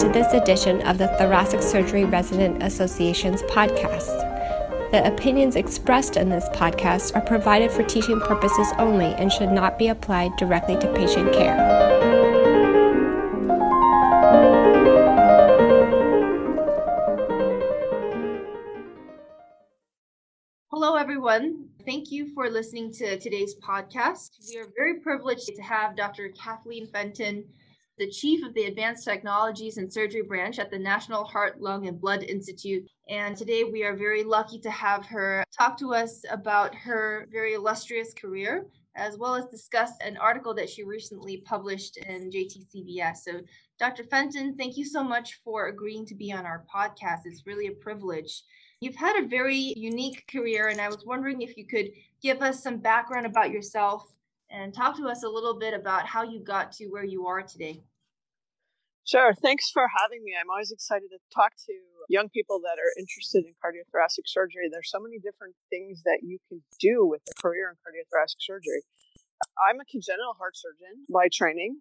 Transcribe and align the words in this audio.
to 0.00 0.08
this 0.08 0.32
edition 0.32 0.80
of 0.88 0.96
the 0.96 1.08
Thoracic 1.18 1.60
Surgery 1.60 2.06
Resident 2.06 2.62
Association's 2.62 3.42
podcast. 3.42 4.08
The 4.92 5.06
opinions 5.06 5.56
expressed 5.56 6.16
in 6.16 6.30
this 6.30 6.48
podcast 6.54 7.14
are 7.14 7.20
provided 7.20 7.70
for 7.70 7.82
teaching 7.82 8.18
purposes 8.18 8.68
only 8.78 9.12
and 9.16 9.30
should 9.30 9.50
not 9.50 9.78
be 9.78 9.88
applied 9.88 10.34
directly 10.38 10.78
to 10.78 10.90
patient 10.94 11.34
care. 11.34 11.54
Hello, 20.70 20.94
everyone. 20.96 21.68
Thank 21.84 22.10
you 22.10 22.32
for 22.32 22.48
listening 22.48 22.90
to 22.94 23.18
today's 23.18 23.54
podcast. 23.56 24.30
We 24.48 24.60
are 24.60 24.72
very 24.74 25.00
privileged 25.00 25.54
to 25.54 25.60
have 25.60 25.94
Dr. 25.94 26.30
Kathleen 26.30 26.86
Fenton 26.86 27.44
the 28.00 28.08
chief 28.08 28.42
of 28.42 28.54
the 28.54 28.64
Advanced 28.64 29.04
Technologies 29.04 29.76
and 29.76 29.92
Surgery 29.92 30.22
branch 30.22 30.58
at 30.58 30.70
the 30.70 30.78
National 30.78 31.22
Heart, 31.22 31.60
Lung, 31.60 31.86
and 31.86 32.00
Blood 32.00 32.22
Institute. 32.22 32.88
And 33.10 33.36
today 33.36 33.62
we 33.62 33.84
are 33.84 33.94
very 33.94 34.24
lucky 34.24 34.58
to 34.60 34.70
have 34.70 35.04
her 35.04 35.44
talk 35.56 35.76
to 35.80 35.92
us 35.92 36.24
about 36.30 36.74
her 36.74 37.28
very 37.30 37.52
illustrious 37.52 38.14
career, 38.14 38.64
as 38.96 39.18
well 39.18 39.34
as 39.34 39.44
discuss 39.48 39.90
an 40.02 40.16
article 40.16 40.54
that 40.54 40.70
she 40.70 40.82
recently 40.82 41.42
published 41.42 41.98
in 41.98 42.30
JTCVS. 42.30 43.18
So, 43.18 43.42
Dr. 43.78 44.04
Fenton, 44.04 44.56
thank 44.56 44.78
you 44.78 44.86
so 44.86 45.04
much 45.04 45.38
for 45.44 45.66
agreeing 45.66 46.06
to 46.06 46.14
be 46.14 46.32
on 46.32 46.46
our 46.46 46.64
podcast. 46.74 47.26
It's 47.26 47.46
really 47.46 47.66
a 47.66 47.72
privilege. 47.72 48.44
You've 48.80 48.96
had 48.96 49.22
a 49.22 49.28
very 49.28 49.74
unique 49.76 50.24
career, 50.26 50.68
and 50.68 50.80
I 50.80 50.88
was 50.88 51.04
wondering 51.04 51.42
if 51.42 51.54
you 51.58 51.66
could 51.66 51.90
give 52.22 52.40
us 52.40 52.62
some 52.62 52.78
background 52.78 53.26
about 53.26 53.50
yourself 53.50 54.10
and 54.48 54.72
talk 54.72 54.96
to 54.96 55.06
us 55.06 55.22
a 55.22 55.28
little 55.28 55.58
bit 55.58 55.74
about 55.74 56.06
how 56.06 56.22
you 56.22 56.40
got 56.40 56.72
to 56.72 56.86
where 56.86 57.04
you 57.04 57.26
are 57.26 57.42
today. 57.42 57.82
Sure. 59.04 59.34
Thanks 59.34 59.70
for 59.70 59.88
having 59.98 60.22
me. 60.22 60.36
I'm 60.38 60.50
always 60.50 60.70
excited 60.70 61.10
to 61.10 61.18
talk 61.34 61.52
to 61.66 61.74
young 62.08 62.28
people 62.28 62.60
that 62.62 62.78
are 62.78 62.92
interested 62.98 63.44
in 63.46 63.54
cardiothoracic 63.58 64.26
surgery. 64.26 64.68
There's 64.70 64.90
so 64.90 65.00
many 65.00 65.18
different 65.18 65.54
things 65.70 66.02
that 66.04 66.20
you 66.22 66.38
can 66.48 66.62
do 66.78 67.06
with 67.06 67.22
a 67.30 67.34
career 67.40 67.70
in 67.70 67.76
cardiothoracic 67.82 68.38
surgery. 68.38 68.82
I'm 69.58 69.80
a 69.80 69.86
congenital 69.88 70.34
heart 70.38 70.54
surgeon 70.54 71.06
by 71.08 71.28
training. 71.32 71.80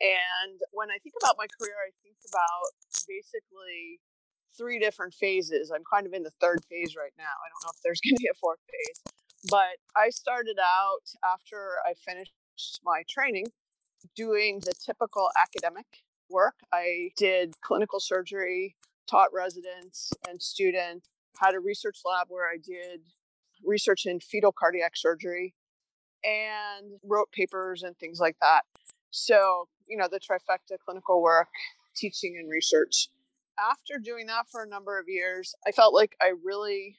And 0.00 0.60
when 0.70 0.90
I 0.90 0.98
think 1.02 1.14
about 1.18 1.34
my 1.38 1.46
career, 1.58 1.74
I 1.74 1.90
think 2.04 2.16
about 2.30 2.70
basically 3.08 3.98
three 4.56 4.78
different 4.78 5.14
phases. 5.14 5.70
I'm 5.74 5.86
kind 5.86 6.06
of 6.06 6.12
in 6.12 6.22
the 6.22 6.34
third 6.40 6.62
phase 6.70 6.94
right 6.94 7.14
now. 7.18 7.32
I 7.32 7.46
don't 7.50 7.62
know 7.64 7.72
if 7.74 7.82
there's 7.82 8.00
going 8.04 8.14
to 8.14 8.22
be 8.22 8.30
a 8.30 8.38
fourth 8.38 8.62
phase. 8.66 8.98
But 9.50 9.78
I 9.96 10.10
started 10.10 10.58
out 10.58 11.06
after 11.24 11.78
I 11.86 11.94
finished 11.94 12.34
my 12.84 13.02
training 13.08 13.46
doing 14.14 14.60
the 14.60 14.74
typical 14.74 15.30
academic 15.38 15.86
work. 16.30 16.54
I 16.72 17.10
did 17.16 17.60
clinical 17.60 18.00
surgery, 18.00 18.76
taught 19.08 19.32
residents 19.32 20.10
and 20.28 20.40
students, 20.42 21.08
had 21.40 21.54
a 21.54 21.60
research 21.60 22.00
lab 22.04 22.26
where 22.28 22.48
I 22.48 22.56
did 22.56 23.00
research 23.64 24.06
in 24.06 24.20
fetal 24.20 24.52
cardiac 24.52 24.96
surgery 24.96 25.54
and 26.24 26.98
wrote 27.04 27.30
papers 27.32 27.82
and 27.82 27.96
things 27.98 28.18
like 28.20 28.36
that. 28.40 28.62
So, 29.10 29.68
you 29.88 29.96
know, 29.96 30.08
the 30.10 30.20
trifecta 30.20 30.76
clinical 30.84 31.22
work, 31.22 31.48
teaching, 31.96 32.36
and 32.38 32.50
research. 32.50 33.08
After 33.58 33.98
doing 33.98 34.26
that 34.26 34.46
for 34.50 34.62
a 34.62 34.68
number 34.68 34.98
of 34.98 35.06
years, 35.08 35.54
I 35.66 35.72
felt 35.72 35.94
like 35.94 36.16
I 36.20 36.32
really, 36.44 36.98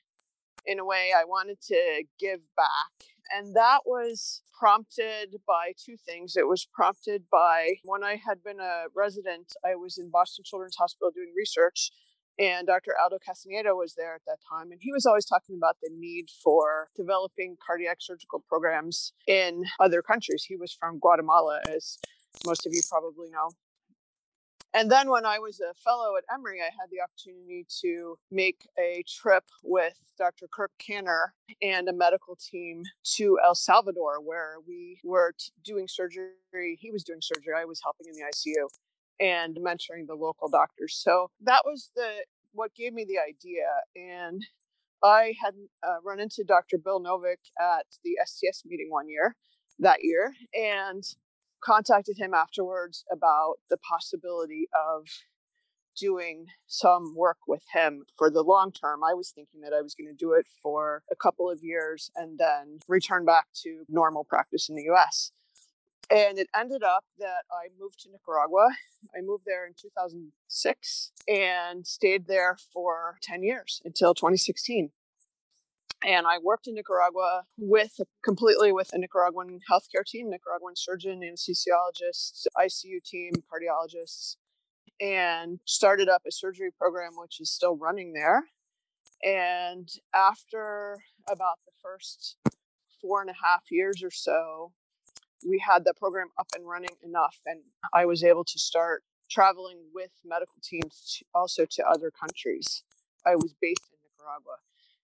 in 0.66 0.80
a 0.80 0.86
way, 0.86 1.12
I 1.16 1.24
wanted 1.26 1.62
to 1.68 2.04
give 2.20 2.40
back 2.56 3.08
and 3.36 3.56
that 3.56 3.82
was 3.86 4.42
prompted 4.58 5.36
by 5.48 5.74
two 5.78 5.96
things. 6.06 6.36
It 6.36 6.48
was 6.48 6.68
prompted 6.74 7.24
by 7.32 7.76
when 7.84 8.04
I 8.04 8.20
had 8.28 8.44
been 8.44 8.60
a 8.60 8.86
resident, 8.96 9.54
I 9.66 9.76
was 9.76 9.98
in 9.98 10.10
Boston 10.10 10.44
Children's 10.46 10.76
Hospital 10.76 11.12
doing 11.14 11.32
research, 11.36 11.92
and 12.38 12.68
Dr. 12.68 12.94
Aldo 13.02 13.18
Castaneda 13.26 13.76
was 13.76 13.96
there 13.96 14.16
at 14.16 14.22
that 14.26 14.38
time. 14.50 14.72
And 14.72 14.80
he 14.82 14.92
was 14.94 15.06
always 15.06 15.26
talking 15.26 15.56
about 15.56 15.78
the 15.82 15.90
need 15.92 16.28
for 16.44 16.90
developing 16.96 17.58
cardiac 17.66 17.98
surgical 18.00 18.44
programs 18.48 19.14
in 19.28 19.64
other 19.80 20.02
countries. 20.02 20.46
He 20.48 20.56
was 20.56 20.74
from 20.74 21.00
Guatemala, 21.00 21.60
as 21.70 22.00
most 22.46 22.66
of 22.66 22.74
you 22.74 22.82
probably 22.90 23.30
know. 23.30 23.52
And 24.74 24.92
then 24.92 25.10
when 25.10 25.26
I 25.26 25.40
was 25.40 25.60
a 25.60 25.74
fellow 25.74 26.16
at 26.16 26.24
Emory, 26.32 26.60
I 26.62 26.66
had 26.66 26.90
the 26.92 27.02
opportunity 27.02 27.66
to 27.82 28.18
make 28.30 28.68
a 28.78 29.04
trip 29.08 29.44
with 29.64 29.98
Dr. 30.18 30.48
Kirk 30.48 30.72
Kanter 30.80 31.30
and 31.62 31.90
a 31.90 31.94
medical 31.94 32.36
team 32.36 32.84
to 33.16 33.40
El 33.44 33.56
Salvador, 33.56 34.22
where 34.22 34.58
we 34.68 35.00
were 35.04 35.34
doing 35.64 35.88
surgery. 35.88 36.78
He 36.80 36.92
was 36.92 37.04
doing 37.04 37.20
surgery. 37.22 37.56
I 37.58 37.66
was 37.66 37.82
helping 37.84 38.08
in 38.08 38.14
the 38.14 38.26
ICU 38.32 38.68
and 39.20 39.58
mentoring 39.58 40.06
the 40.08 40.16
local 40.16 40.50
doctors. 40.50 40.96
So 40.96 41.32
that 41.42 41.64
was 41.66 41.90
the 41.96 42.24
what 42.54 42.74
gave 42.76 42.94
me 42.94 43.06
the 43.06 43.18
idea. 43.20 43.66
And 43.96 44.46
I 45.04 45.34
had 45.44 45.56
uh, 45.84 45.98
run 46.04 46.20
into 46.20 46.44
Dr. 46.44 46.78
Bill 46.78 47.02
Novick 47.02 47.38
at 47.60 47.86
the 48.04 48.18
STS 48.24 48.64
meeting 48.66 48.90
one 48.90 49.10
year 49.10 49.36
that 49.80 50.04
year, 50.04 50.34
and 50.54 51.04
contacted 51.62 52.18
him 52.18 52.34
afterwards 52.34 53.04
about 53.12 53.56
the 53.70 53.78
possibility 53.78 54.68
of 54.74 55.08
doing 56.00 56.46
some 56.68 57.14
work 57.16 57.38
with 57.48 57.64
him 57.74 58.06
for 58.18 58.30
the 58.30 58.42
long 58.42 58.72
term. 58.72 59.04
I 59.04 59.14
was 59.14 59.32
thinking 59.32 59.62
that 59.62 59.74
I 59.74 59.82
was 59.82 59.96
going 59.96 60.08
to 60.08 60.14
do 60.14 60.34
it 60.34 60.46
for 60.62 61.04
a 61.12 61.16
couple 61.16 61.50
of 61.50 61.60
years 61.62 62.10
and 62.16 62.38
then 62.38 62.80
return 62.88 63.26
back 63.26 63.48
to 63.64 63.84
normal 63.90 64.24
practice 64.24 64.70
in 64.70 64.76
the 64.76 64.90
US. 64.94 65.32
And 66.12 66.40
it 66.40 66.48
ended 66.58 66.82
up 66.82 67.06
that 67.20 67.44
I 67.52 67.68
moved 67.80 68.00
to 68.00 68.10
Nicaragua. 68.10 68.70
I 69.16 69.22
moved 69.22 69.44
there 69.46 69.68
in 69.68 69.74
2006 69.80 71.12
and 71.28 71.86
stayed 71.86 72.26
there 72.26 72.58
for 72.74 73.18
10 73.22 73.44
years 73.44 73.82
until 73.86 74.16
2016 74.16 74.92
and 76.06 76.26
I 76.26 76.38
worked 76.38 76.68
in 76.68 76.76
Nicaragua 76.76 77.44
with 77.58 78.00
completely 78.24 78.72
with 78.72 78.94
a 78.94 78.98
Nicaraguan 78.98 79.60
healthcare 79.70 80.06
team, 80.06 80.30
Nicaraguan 80.30 80.76
surgeon, 80.76 81.22
anesthesiologist, 81.22 82.48
ICU 82.58 83.04
team, 83.04 83.34
cardiologists, 83.52 84.38
and 85.02 85.60
started 85.66 86.08
up 86.08 86.24
a 86.28 86.32
surgery 86.32 86.72
program 86.78 87.12
which 87.16 87.42
is 87.42 87.50
still 87.50 87.76
running 87.76 88.14
there. 88.14 88.46
And 89.24 89.90
after 90.16 91.00
about 91.30 91.60
the 91.66 91.74
first 91.84 92.38
four 93.02 93.22
and 93.22 93.30
a 93.30 93.36
half 93.44 93.64
years 93.70 94.02
or 94.02 94.12
so, 94.12 94.72
we 95.48 95.60
had 95.60 95.84
the 95.84 95.94
program 95.94 96.28
up 96.38 96.48
and 96.56 96.68
running 96.68 96.96
enough, 97.04 97.40
and 97.46 97.62
I 97.94 98.06
was 98.06 98.24
able 98.24 98.44
to 98.44 98.60
start 98.60 99.04
traveling 99.30 99.78
with 99.94 100.12
medical 100.26 100.56
teams 100.62 101.22
also 101.34 101.66
to 101.66 101.84
other 101.86 102.12
countries. 102.12 102.84
I 103.26 103.36
was 103.36 103.54
based 103.62 103.88
in 103.92 104.00
Nicaragua 104.04 104.58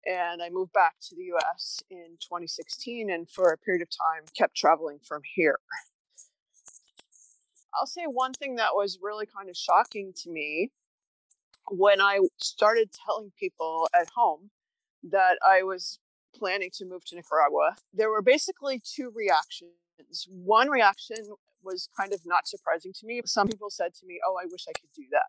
and 0.08 0.42
I 0.42 0.50
moved 0.50 0.74
back 0.74 0.96
to 1.10 1.16
the 1.16 1.24
US 1.36 1.84
in 1.90 2.18
2016 2.22 3.10
and 3.12 3.30
for 3.30 3.52
a 3.52 3.58
period 3.58 3.82
of 3.82 3.90
time 3.90 4.24
kept 4.36 4.56
traveling 4.56 5.00
from 5.04 5.22
here. 5.36 5.60
I'll 7.74 7.86
say 7.86 8.06
one 8.06 8.34
thing 8.34 8.56
that 8.56 8.74
was 8.74 8.98
really 9.02 9.26
kind 9.26 9.50
of 9.50 9.58
shocking 9.58 10.14
to 10.24 10.32
me 10.32 10.72
when 11.70 12.02
I 12.02 12.20
started 12.42 12.90
telling 13.06 13.32
people 13.38 13.90
at 13.94 14.10
home 14.16 14.50
that 15.04 15.38
I 15.46 15.64
was 15.64 16.00
planning 16.34 16.70
to 16.76 16.86
move 16.86 17.06
to 17.06 17.16
Nicaragua. 17.16 17.76
There 17.94 18.10
were 18.10 18.22
basically 18.22 18.82
two 18.84 19.12
reactions. 19.14 19.72
One 20.30 20.70
reaction 20.70 21.18
was 21.64 21.90
kind 22.00 22.14
of 22.14 22.22
not 22.26 22.48
surprising 22.48 22.94
to 22.94 23.06
me. 23.06 23.22
Some 23.26 23.48
people 23.48 23.70
said 23.70 23.94
to 23.96 24.06
me, 24.06 24.20
Oh, 24.26 24.38
I 24.42 24.46
wish 24.50 24.66
I 24.70 24.74
could 24.80 24.90
do 24.96 25.04
that. 25.12 25.26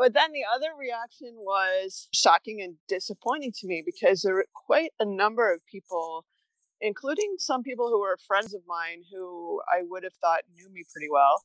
But 0.00 0.14
then 0.14 0.32
the 0.32 0.46
other 0.50 0.68
reaction 0.78 1.34
was 1.36 2.08
shocking 2.14 2.62
and 2.62 2.76
disappointing 2.88 3.52
to 3.60 3.66
me 3.66 3.82
because 3.84 4.22
there 4.22 4.32
were 4.32 4.46
quite 4.54 4.92
a 4.98 5.04
number 5.04 5.52
of 5.52 5.60
people, 5.66 6.24
including 6.80 7.34
some 7.36 7.62
people 7.62 7.90
who 7.90 8.00
were 8.00 8.16
friends 8.26 8.54
of 8.54 8.62
mine 8.66 9.02
who 9.12 9.60
I 9.70 9.82
would 9.82 10.02
have 10.02 10.14
thought 10.14 10.44
knew 10.50 10.72
me 10.72 10.84
pretty 10.90 11.08
well. 11.12 11.44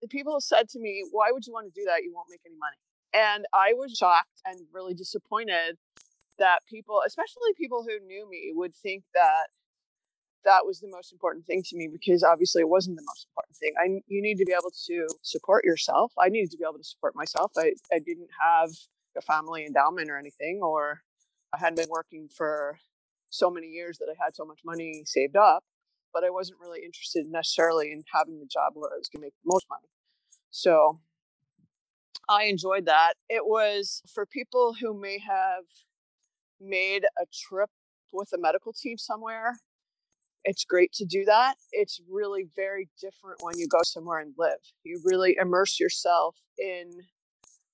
The 0.00 0.08
people 0.08 0.40
said 0.40 0.70
to 0.70 0.80
me, 0.80 1.04
Why 1.10 1.28
would 1.30 1.46
you 1.46 1.52
want 1.52 1.66
to 1.66 1.78
do 1.78 1.84
that? 1.84 2.02
You 2.02 2.14
won't 2.14 2.28
make 2.30 2.40
any 2.46 2.56
money. 2.56 2.80
And 3.12 3.44
I 3.52 3.74
was 3.74 3.92
shocked 3.92 4.40
and 4.46 4.58
really 4.72 4.94
disappointed 4.94 5.76
that 6.38 6.60
people, 6.66 7.02
especially 7.06 7.52
people 7.58 7.84
who 7.86 8.00
knew 8.06 8.26
me, 8.26 8.52
would 8.54 8.74
think 8.74 9.04
that 9.12 9.48
that 10.44 10.64
was 10.64 10.80
the 10.80 10.88
most 10.88 11.12
important 11.12 11.44
thing 11.44 11.62
to 11.64 11.76
me 11.76 11.88
because 11.90 12.22
obviously 12.22 12.62
it 12.62 12.68
wasn't 12.68 12.96
the 12.96 13.04
most 13.06 13.26
important 13.30 13.56
thing. 13.56 13.72
I 13.78 14.02
you 14.06 14.22
need 14.22 14.38
to 14.38 14.44
be 14.44 14.52
able 14.52 14.72
to 14.86 15.06
support 15.22 15.64
yourself. 15.64 16.12
I 16.18 16.28
needed 16.28 16.50
to 16.52 16.56
be 16.56 16.64
able 16.64 16.78
to 16.78 16.84
support 16.84 17.14
myself. 17.16 17.52
I, 17.56 17.72
I 17.92 17.98
didn't 17.98 18.30
have 18.40 18.70
a 19.16 19.22
family 19.22 19.66
endowment 19.66 20.10
or 20.10 20.18
anything, 20.18 20.60
or 20.62 21.02
I 21.52 21.58
hadn't 21.58 21.76
been 21.76 21.90
working 21.90 22.28
for 22.28 22.78
so 23.30 23.50
many 23.50 23.68
years 23.68 23.98
that 23.98 24.08
I 24.10 24.24
had 24.24 24.36
so 24.36 24.44
much 24.44 24.60
money 24.64 25.02
saved 25.04 25.36
up, 25.36 25.64
but 26.12 26.24
I 26.24 26.30
wasn't 26.30 26.60
really 26.60 26.82
interested 26.84 27.26
necessarily 27.26 27.92
in 27.92 28.04
having 28.12 28.38
the 28.38 28.46
job 28.46 28.72
where 28.74 28.90
I 28.92 28.98
was 28.98 29.08
going 29.08 29.22
to 29.22 29.26
make 29.26 29.34
the 29.44 29.50
most 29.52 29.66
money. 29.68 29.88
So 30.50 31.00
I 32.28 32.44
enjoyed 32.44 32.86
that. 32.86 33.14
It 33.28 33.46
was 33.46 34.02
for 34.12 34.26
people 34.26 34.74
who 34.80 34.98
may 34.98 35.18
have 35.18 35.64
made 36.60 37.04
a 37.20 37.26
trip 37.32 37.70
with 38.12 38.30
a 38.32 38.38
medical 38.38 38.72
team 38.72 38.96
somewhere 38.96 39.58
it's 40.46 40.64
great 40.64 40.92
to 40.92 41.04
do 41.04 41.24
that. 41.24 41.56
It's 41.72 42.00
really 42.08 42.48
very 42.54 42.88
different 43.00 43.42
when 43.42 43.58
you 43.58 43.66
go 43.66 43.80
somewhere 43.82 44.20
and 44.20 44.32
live. 44.38 44.60
You 44.84 45.00
really 45.04 45.36
immerse 45.40 45.80
yourself 45.80 46.36
in 46.56 46.92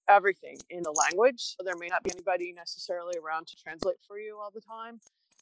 everything 0.09 0.57
in 0.71 0.83
the 0.83 0.91
language. 0.91 1.55
There 1.63 1.77
may 1.79 1.89
not 1.89 2.03
be 2.03 2.11
anybody 2.11 2.53
necessarily 2.57 3.15
around 3.23 3.47
to 3.49 3.57
translate 3.63 3.99
for 4.09 4.19
you 4.19 4.39
all 4.43 4.51
the 4.53 4.63
time. 4.63 5.01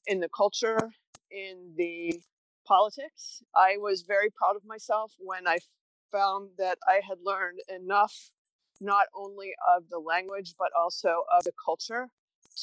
In 0.09 0.19
the 0.19 0.29
culture, 0.29 0.91
in 1.31 1.75
the 1.77 2.21
politics, 2.67 3.44
I 3.55 3.77
was 3.79 4.03
very 4.03 4.31
proud 4.31 4.56
of 4.56 4.65
myself 4.65 5.12
when 5.19 5.47
I 5.47 5.59
found 6.11 6.50
that 6.59 6.79
I 6.87 7.00
had 7.09 7.19
learned 7.25 7.61
enough 7.73 8.32
not 8.81 9.06
only 9.15 9.53
of 9.77 9.85
the 9.88 9.99
language 9.99 10.55
but 10.59 10.71
also 10.77 11.23
of 11.32 11.44
the 11.44 11.53
culture 11.65 12.09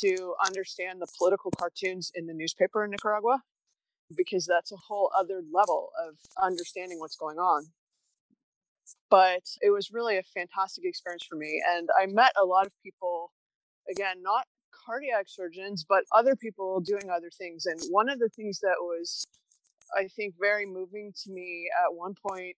to 0.01 0.35
understand 0.45 0.99
the 0.99 1.07
political 1.17 1.51
cartoons 1.51 2.11
in 2.13 2.25
the 2.25 2.33
newspaper 2.33 2.83
in 2.83 2.91
Nicaragua 2.91 3.43
because 4.15 4.45
that's 4.45 4.71
a 4.71 4.77
whole 4.77 5.11
other 5.17 5.41
level 5.51 5.89
of 6.07 6.15
understanding 6.41 6.99
what's 6.99 7.15
going 7.15 7.37
on. 7.37 7.67
But 9.09 9.43
it 9.61 9.71
was 9.71 9.91
really 9.91 10.17
a 10.17 10.23
fantastic 10.23 10.85
experience 10.85 11.25
for 11.29 11.35
me. 11.35 11.61
And 11.75 11.89
I 11.99 12.05
met 12.05 12.31
a 12.41 12.45
lot 12.45 12.65
of 12.65 12.73
people, 12.83 13.31
again, 13.89 14.21
not 14.21 14.45
cardiac 14.85 15.25
surgeons, 15.27 15.85
but 15.87 16.03
other 16.11 16.35
people 16.35 16.79
doing 16.79 17.09
other 17.09 17.29
things. 17.37 17.65
And 17.65 17.79
one 17.89 18.09
of 18.09 18.19
the 18.19 18.29
things 18.29 18.59
that 18.61 18.77
was, 18.79 19.27
I 19.95 20.07
think, 20.07 20.35
very 20.39 20.65
moving 20.65 21.13
to 21.23 21.31
me 21.31 21.69
at 21.85 21.93
one 21.93 22.15
point, 22.15 22.55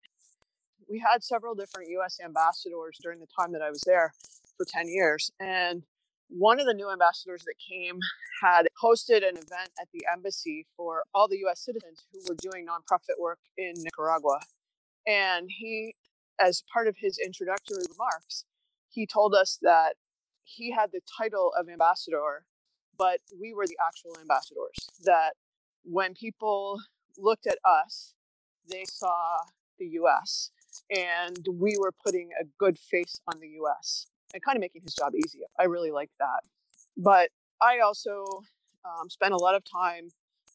we 0.90 1.00
had 1.00 1.24
several 1.24 1.56
different 1.56 1.90
US 1.90 2.20
ambassadors 2.24 2.98
during 3.02 3.20
the 3.20 3.28
time 3.40 3.52
that 3.54 3.62
I 3.62 3.70
was 3.70 3.82
there 3.86 4.14
for 4.58 4.66
10 4.66 4.88
years. 4.88 5.32
And 5.40 5.84
one 6.30 6.60
of 6.60 6.66
the 6.66 6.74
new 6.74 6.92
ambassadors 6.92 7.44
that 7.46 7.56
came 7.58 8.00
had 8.42 8.68
hosted 8.82 9.18
an 9.18 9.36
event 9.36 9.72
at 9.82 9.88
the 9.92 10.06
embassy 10.12 10.66
for 10.78 11.04
all 11.14 11.28
the 11.28 11.40
US 11.46 11.60
citizens 11.60 12.06
who 12.12 12.20
were 12.28 12.38
doing 12.40 12.66
nonprofit 12.66 13.20
work 13.20 13.40
in 13.58 13.74
Nicaragua. 13.78 14.40
And 15.08 15.50
he, 15.50 15.96
as 16.40 16.64
part 16.72 16.88
of 16.88 16.98
his 16.98 17.18
introductory 17.18 17.84
remarks, 17.92 18.46
he 18.90 19.06
told 19.06 19.34
us 19.34 19.58
that 19.62 19.96
he 20.44 20.72
had 20.72 20.92
the 20.92 21.02
title 21.18 21.52
of 21.58 21.68
ambassador, 21.68 22.46
but 22.98 23.20
we 23.40 23.54
were 23.54 23.66
the 23.66 23.78
actual 23.86 24.16
ambassadors. 24.22 24.90
That 25.04 25.34
when 25.84 26.14
people 26.14 26.80
looked 27.18 27.48
at 27.48 27.58
us, 27.66 28.14
they 28.70 28.86
saw 28.86 29.38
the 29.80 29.88
US 30.04 30.52
and 30.96 31.48
we 31.52 31.76
were 31.80 31.92
putting 31.92 32.30
a 32.40 32.46
good 32.60 32.78
face 32.78 33.20
on 33.28 33.40
the 33.40 33.50
US 33.62 34.08
and 34.34 34.44
kind 34.44 34.56
of 34.56 34.62
making 34.62 34.82
his 34.84 34.94
job 34.94 35.14
easier. 35.16 35.46
I 35.60 35.64
really 35.64 35.92
liked 35.92 36.18
that. 36.20 36.42
But 36.98 37.30
I 37.62 37.80
also 37.80 38.26
um, 38.86 39.10
spent 39.10 39.34
a 39.34 39.38
lot 39.38 39.56
of 39.56 39.64
time. 39.64 40.10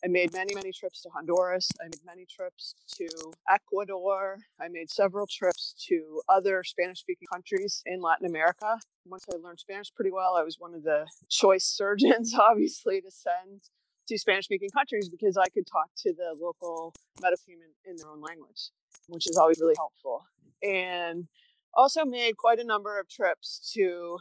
I 0.04 0.08
made 0.08 0.34
many, 0.34 0.54
many 0.54 0.70
trips 0.70 1.00
to 1.02 1.08
Honduras. 1.10 1.68
I 1.80 1.84
made 1.84 2.04
many 2.04 2.26
trips 2.26 2.74
to 2.96 3.08
Ecuador. 3.50 4.38
I 4.60 4.68
made 4.68 4.90
several 4.90 5.26
trips 5.26 5.74
to 5.88 6.20
other 6.28 6.62
Spanish 6.62 7.00
speaking 7.00 7.26
countries 7.32 7.82
in 7.86 8.02
Latin 8.02 8.26
America. 8.26 8.78
Once 9.06 9.24
I 9.32 9.36
learned 9.36 9.60
Spanish 9.60 9.92
pretty 9.94 10.10
well, 10.10 10.36
I 10.36 10.42
was 10.42 10.56
one 10.58 10.74
of 10.74 10.82
the 10.82 11.06
choice 11.30 11.64
surgeons, 11.64 12.34
obviously, 12.38 13.00
to 13.00 13.10
send 13.10 13.62
to 14.08 14.18
Spanish 14.18 14.44
speaking 14.44 14.68
countries 14.70 15.08
because 15.08 15.38
I 15.38 15.48
could 15.48 15.66
talk 15.66 15.88
to 15.98 16.12
the 16.12 16.36
local 16.38 16.92
medical 17.22 17.42
team 17.46 17.58
in, 17.62 17.90
in 17.90 17.96
their 17.96 18.10
own 18.10 18.20
language, 18.20 18.70
which 19.08 19.26
is 19.26 19.38
always 19.38 19.58
really 19.58 19.76
helpful. 19.78 20.26
And 20.62 21.28
also 21.76 22.04
made 22.04 22.36
quite 22.36 22.58
a 22.58 22.64
number 22.64 22.98
of 22.98 23.08
trips 23.08 23.70
to 23.74 24.18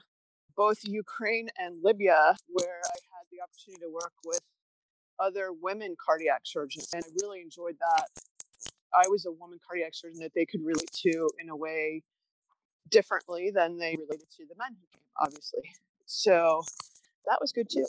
both 0.55 0.79
Ukraine 0.83 1.50
and 1.57 1.83
Libya, 1.83 2.35
where 2.47 2.81
I 2.85 2.97
had 3.11 3.25
the 3.31 3.41
opportunity 3.41 3.81
to 3.81 3.91
work 3.91 4.13
with 4.25 4.41
other 5.19 5.51
women 5.51 5.95
cardiac 6.03 6.41
surgeons. 6.44 6.89
And 6.94 7.03
I 7.03 7.09
really 7.21 7.41
enjoyed 7.41 7.77
that. 7.79 8.07
I 8.94 9.07
was 9.09 9.25
a 9.25 9.31
woman 9.31 9.59
cardiac 9.65 9.95
surgeon 9.95 10.19
that 10.19 10.33
they 10.35 10.45
could 10.45 10.63
relate 10.63 10.91
to 11.03 11.29
in 11.41 11.50
a 11.50 11.55
way 11.55 12.03
differently 12.89 13.51
than 13.53 13.77
they 13.77 13.95
related 13.99 14.29
to 14.38 14.45
the 14.47 14.56
men 14.57 14.75
who 14.79 14.85
came, 14.94 15.06
obviously. 15.19 15.63
So 16.06 16.63
that 17.25 17.39
was 17.41 17.51
good 17.51 17.69
too. 17.69 17.88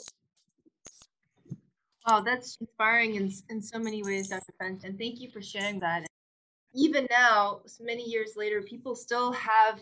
Wow, 2.07 2.21
that's 2.21 2.57
inspiring 2.61 3.15
in, 3.15 3.31
in 3.49 3.61
so 3.61 3.79
many 3.79 4.03
ways, 4.03 4.29
Dr. 4.29 4.53
Fenton. 4.59 4.97
Thank 4.97 5.19
you 5.19 5.29
for 5.31 5.41
sharing 5.41 5.79
that 5.79 6.05
even 6.75 7.07
now, 7.09 7.61
many 7.79 8.03
years 8.03 8.33
later, 8.35 8.61
people 8.61 8.95
still 8.95 9.31
have 9.31 9.79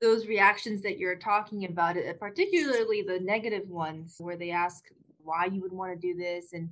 those 0.00 0.26
reactions 0.26 0.82
that 0.82 0.98
you're 0.98 1.16
talking 1.16 1.64
about, 1.64 1.96
uh, 1.96 2.12
particularly 2.20 3.02
the 3.02 3.20
negative 3.20 3.68
ones 3.68 4.16
where 4.18 4.36
they 4.36 4.50
ask 4.50 4.84
why 5.22 5.46
you 5.46 5.62
would 5.62 5.72
want 5.72 5.92
to 5.92 5.98
do 5.98 6.14
this. 6.16 6.52
And 6.52 6.68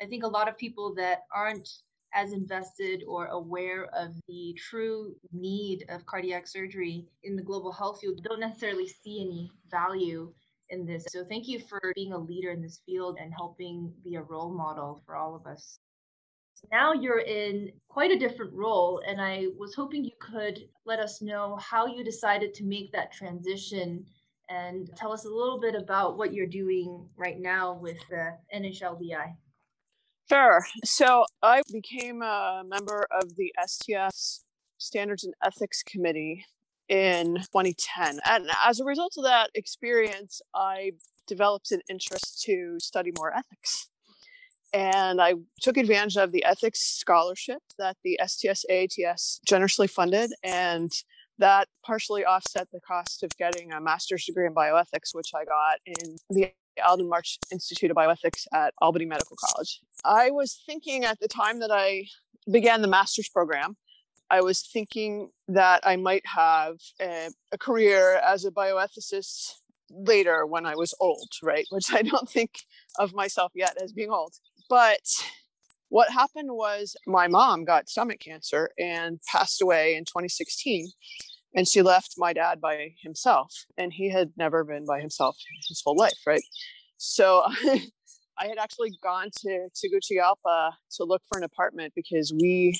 I 0.00 0.06
think 0.06 0.22
a 0.22 0.28
lot 0.28 0.48
of 0.48 0.56
people 0.56 0.94
that 0.94 1.24
aren't 1.34 1.68
as 2.14 2.32
invested 2.32 3.02
or 3.06 3.26
aware 3.26 3.86
of 3.94 4.14
the 4.28 4.56
true 4.56 5.14
need 5.32 5.84
of 5.88 6.06
cardiac 6.06 6.46
surgery 6.46 7.06
in 7.24 7.36
the 7.36 7.42
global 7.42 7.72
health 7.72 8.00
field 8.00 8.22
don't 8.22 8.40
necessarily 8.40 8.86
see 8.86 9.20
any 9.20 9.50
value 9.70 10.32
in 10.70 10.86
this. 10.86 11.04
So 11.10 11.24
thank 11.24 11.48
you 11.48 11.58
for 11.58 11.80
being 11.94 12.12
a 12.12 12.18
leader 12.18 12.50
in 12.50 12.62
this 12.62 12.80
field 12.86 13.18
and 13.20 13.32
helping 13.34 13.92
be 14.02 14.14
a 14.14 14.22
role 14.22 14.52
model 14.52 15.02
for 15.04 15.16
all 15.16 15.34
of 15.34 15.46
us. 15.46 15.78
Now 16.72 16.92
you're 16.92 17.20
in 17.20 17.72
quite 17.88 18.10
a 18.10 18.18
different 18.18 18.52
role, 18.52 19.02
and 19.06 19.20
I 19.20 19.46
was 19.58 19.74
hoping 19.74 20.04
you 20.04 20.12
could 20.20 20.68
let 20.84 20.98
us 20.98 21.22
know 21.22 21.56
how 21.56 21.86
you 21.86 22.02
decided 22.04 22.54
to 22.54 22.64
make 22.64 22.92
that 22.92 23.12
transition 23.12 24.04
and 24.48 24.90
tell 24.96 25.12
us 25.12 25.24
a 25.24 25.28
little 25.28 25.60
bit 25.60 25.74
about 25.74 26.16
what 26.16 26.32
you're 26.32 26.46
doing 26.46 27.08
right 27.16 27.38
now 27.38 27.74
with 27.74 27.98
the 28.08 28.36
NHLBI. 28.54 29.34
Sure. 30.28 30.64
So 30.84 31.24
I 31.42 31.62
became 31.72 32.22
a 32.22 32.62
member 32.66 33.06
of 33.10 33.36
the 33.36 33.52
STS 33.64 34.44
Standards 34.78 35.24
and 35.24 35.34
Ethics 35.44 35.82
Committee 35.82 36.44
in 36.88 37.36
2010. 37.36 38.20
And 38.24 38.50
as 38.64 38.80
a 38.80 38.84
result 38.84 39.14
of 39.18 39.24
that 39.24 39.50
experience, 39.54 40.40
I 40.54 40.92
developed 41.26 41.72
an 41.72 41.80
interest 41.88 42.42
to 42.42 42.76
study 42.80 43.12
more 43.16 43.32
ethics 43.34 43.88
and 44.72 45.20
I 45.20 45.34
took 45.60 45.76
advantage 45.76 46.16
of 46.16 46.32
the 46.32 46.44
ethics 46.44 46.80
scholarship 46.80 47.62
that 47.78 47.96
the 48.04 48.18
STS 48.24 48.64
AATS 48.70 49.40
generously 49.46 49.86
funded, 49.86 50.32
and 50.42 50.90
that 51.38 51.68
partially 51.84 52.24
offset 52.24 52.68
the 52.72 52.80
cost 52.80 53.22
of 53.22 53.30
getting 53.36 53.72
a 53.72 53.80
master's 53.80 54.24
degree 54.24 54.46
in 54.46 54.54
bioethics, 54.54 55.12
which 55.12 55.30
I 55.34 55.44
got 55.44 55.78
in 55.84 56.16
the 56.30 56.50
Alden 56.84 57.08
March 57.08 57.38
Institute 57.50 57.90
of 57.90 57.96
Bioethics 57.96 58.46
at 58.52 58.74
Albany 58.80 59.06
Medical 59.06 59.36
College. 59.36 59.80
I 60.04 60.30
was 60.30 60.60
thinking 60.66 61.04
at 61.04 61.18
the 61.20 61.28
time 61.28 61.60
that 61.60 61.70
I 61.70 62.06
began 62.50 62.82
the 62.82 62.88
master's 62.88 63.28
program, 63.28 63.76
I 64.30 64.40
was 64.40 64.62
thinking 64.62 65.30
that 65.48 65.80
I 65.84 65.96
might 65.96 66.24
have 66.26 66.76
a, 67.00 67.30
a 67.52 67.58
career 67.58 68.16
as 68.16 68.44
a 68.44 68.50
bioethicist 68.50 69.52
later 69.90 70.46
when 70.46 70.66
I 70.66 70.74
was 70.74 70.94
old, 71.00 71.30
right? 71.42 71.66
Which 71.70 71.92
I 71.92 72.02
don't 72.02 72.28
think 72.28 72.50
of 72.98 73.14
myself 73.14 73.52
yet 73.54 73.76
as 73.80 73.92
being 73.92 74.10
old. 74.10 74.34
But 74.68 75.00
what 75.88 76.10
happened 76.10 76.50
was 76.50 76.96
my 77.06 77.28
mom 77.28 77.64
got 77.64 77.88
stomach 77.88 78.20
cancer 78.20 78.70
and 78.78 79.20
passed 79.30 79.62
away 79.62 79.94
in 79.94 80.04
2016 80.04 80.88
and 81.54 81.66
she 81.66 81.80
left 81.80 82.14
my 82.18 82.32
dad 82.32 82.60
by 82.60 82.90
himself 83.02 83.52
and 83.78 83.92
he 83.92 84.10
had 84.10 84.32
never 84.36 84.64
been 84.64 84.84
by 84.84 85.00
himself 85.00 85.36
his 85.68 85.80
whole 85.84 85.96
life 85.96 86.18
right? 86.26 86.42
So 86.96 87.44
i 88.38 88.46
had 88.46 88.58
actually 88.58 88.92
gone 89.02 89.30
to 89.34 89.68
tegucigalpa 89.74 90.72
to 90.90 91.04
look 91.04 91.22
for 91.28 91.38
an 91.38 91.44
apartment 91.44 91.92
because 91.94 92.32
we 92.38 92.78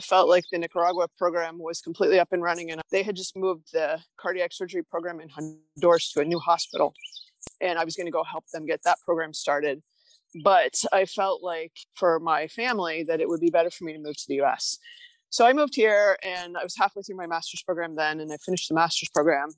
felt 0.00 0.28
like 0.28 0.44
the 0.50 0.58
nicaragua 0.58 1.08
program 1.16 1.58
was 1.58 1.80
completely 1.80 2.18
up 2.18 2.32
and 2.32 2.42
running 2.42 2.70
and 2.70 2.80
they 2.90 3.02
had 3.02 3.16
just 3.16 3.36
moved 3.36 3.72
the 3.72 4.00
cardiac 4.18 4.52
surgery 4.52 4.82
program 4.82 5.20
in 5.20 5.28
honduras 5.28 6.10
to 6.12 6.20
a 6.20 6.24
new 6.24 6.38
hospital 6.38 6.94
and 7.60 7.78
i 7.78 7.84
was 7.84 7.96
going 7.96 8.06
to 8.06 8.12
go 8.12 8.22
help 8.24 8.44
them 8.52 8.66
get 8.66 8.80
that 8.84 8.98
program 9.04 9.32
started 9.32 9.82
but 10.42 10.74
I 10.92 11.04
felt 11.04 11.42
like 11.42 11.72
for 11.94 12.20
my 12.20 12.48
family 12.48 13.04
that 13.04 13.20
it 13.20 13.28
would 13.28 13.40
be 13.40 13.50
better 13.50 13.70
for 13.70 13.84
me 13.84 13.92
to 13.92 13.98
move 13.98 14.16
to 14.16 14.24
the 14.28 14.40
US. 14.42 14.78
So 15.30 15.46
I 15.46 15.52
moved 15.52 15.74
here 15.74 16.16
and 16.22 16.56
I 16.56 16.62
was 16.62 16.76
halfway 16.76 17.02
through 17.02 17.16
my 17.16 17.26
master's 17.26 17.62
program 17.62 17.96
then 17.96 18.20
and 18.20 18.32
I 18.32 18.36
finished 18.38 18.68
the 18.68 18.74
master's 18.74 19.10
program. 19.10 19.50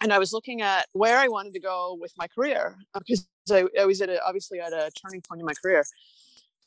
And 0.00 0.12
I 0.12 0.18
was 0.18 0.32
looking 0.32 0.62
at 0.62 0.86
where 0.92 1.18
I 1.18 1.26
wanted 1.26 1.52
to 1.54 1.60
go 1.60 1.96
with 2.00 2.12
my 2.16 2.28
career 2.28 2.76
uh, 2.94 3.00
because 3.00 3.26
I, 3.50 3.64
I 3.80 3.84
was 3.84 4.00
at 4.00 4.08
a, 4.08 4.24
obviously 4.24 4.60
at 4.60 4.72
a 4.72 4.90
turning 5.02 5.22
point 5.22 5.40
in 5.40 5.46
my 5.46 5.54
career. 5.54 5.84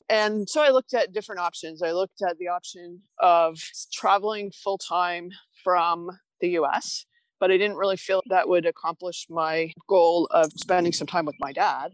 And 0.09 0.49
so 0.49 0.61
I 0.61 0.69
looked 0.69 0.93
at 0.93 1.13
different 1.13 1.39
options. 1.39 1.81
I 1.81 1.93
looked 1.93 2.21
at 2.21 2.37
the 2.37 2.49
option 2.49 3.01
of 3.19 3.57
traveling 3.93 4.51
full 4.51 4.77
time 4.77 5.31
from 5.63 6.11
the 6.41 6.49
US, 6.59 7.05
but 7.39 7.49
I 7.49 7.57
didn't 7.57 7.77
really 7.77 7.95
feel 7.95 8.21
that 8.27 8.49
would 8.49 8.65
accomplish 8.65 9.27
my 9.29 9.71
goal 9.87 10.27
of 10.31 10.51
spending 10.51 10.91
some 10.91 11.07
time 11.07 11.25
with 11.25 11.37
my 11.39 11.53
dad. 11.53 11.93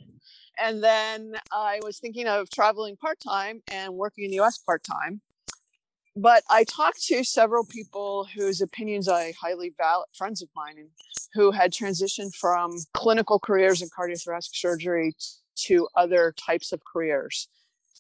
And 0.62 0.84
then 0.84 1.36
I 1.52 1.80
was 1.84 2.00
thinking 2.00 2.28
of 2.28 2.50
traveling 2.50 2.98
part 2.98 3.20
time 3.20 3.62
and 3.72 3.94
working 3.94 4.26
in 4.26 4.32
the 4.32 4.40
US 4.40 4.58
part 4.58 4.84
time. 4.84 5.22
But 6.16 6.44
I 6.50 6.64
talked 6.64 7.04
to 7.06 7.24
several 7.24 7.64
people 7.64 8.28
whose 8.36 8.60
opinions 8.60 9.08
I 9.08 9.34
highly 9.40 9.74
value, 9.78 10.06
friends 10.18 10.42
of 10.42 10.50
mine, 10.56 10.76
and 10.78 10.90
who 11.34 11.52
had 11.52 11.72
transitioned 11.72 12.36
from 12.36 12.76
clinical 12.94 13.40
careers 13.40 13.84
in 13.84 13.90
cardiothoracic 13.90 14.56
surgery 14.56 15.16
to 15.68 15.88
other 15.96 16.34
types 16.36 16.72
of 16.72 16.82
careers. 16.84 17.48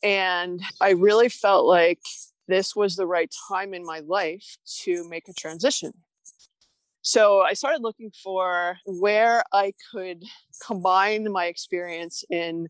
And 0.02 0.62
I 0.82 0.92
really 0.92 1.30
felt 1.30 1.68
like 1.68 2.00
this 2.48 2.76
was 2.76 2.96
the 2.96 3.06
right 3.06 3.32
time 3.50 3.74
in 3.76 3.86
my 3.86 4.00
life 4.00 4.58
to 4.84 5.08
make 5.08 5.28
a 5.28 5.34
transition. 5.34 5.94
So 7.10 7.40
I 7.40 7.54
started 7.54 7.84
looking 7.84 8.12
for 8.22 8.80
where 8.86 9.42
I 9.54 9.72
could 9.94 10.26
combine 10.62 11.32
my 11.32 11.46
experience 11.46 12.26
in 12.30 12.68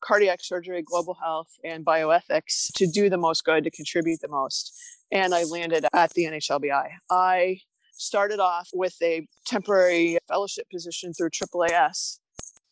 cardiac 0.00 0.44
surgery, 0.44 0.80
global 0.80 1.16
health, 1.20 1.48
and 1.64 1.84
bioethics 1.84 2.72
to 2.76 2.86
do 2.86 3.10
the 3.10 3.18
most 3.18 3.44
good, 3.44 3.64
to 3.64 3.72
contribute 3.72 4.20
the 4.20 4.28
most. 4.28 4.72
And 5.10 5.34
I 5.34 5.42
landed 5.42 5.86
at 5.92 6.12
the 6.12 6.22
NHLBI. 6.22 6.86
I 7.10 7.58
started 7.94 8.38
off 8.38 8.68
with 8.72 8.94
a 9.02 9.26
temporary 9.44 10.18
fellowship 10.28 10.70
position 10.70 11.12
through 11.12 11.30
AAAS 11.30 12.20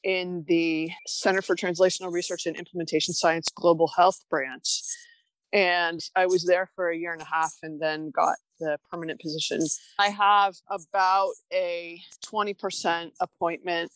in 0.05 0.45
the 0.47 0.89
Center 1.09 1.43
for 1.43 1.57
Translational 1.57 2.13
Research 2.13 2.47
and 2.47 2.57
Implementation 2.57 3.13
Science 3.13 3.49
Global 3.57 3.91
Health 3.97 4.21
branch. 4.31 4.83
And 5.53 5.99
I 6.15 6.27
was 6.27 6.45
there 6.45 6.71
for 6.77 6.91
a 6.91 6.97
year 6.97 7.13
and 7.13 7.23
a 7.23 7.27
half 7.27 7.55
and 7.61 7.83
then 7.83 8.13
got 8.15 8.37
the 8.63 8.79
permanent 8.91 9.21
position. 9.21 9.61
I 9.99 10.09
have 10.09 10.55
about 10.71 11.33
a 11.53 12.01
20% 12.25 13.11
appointment 13.21 13.91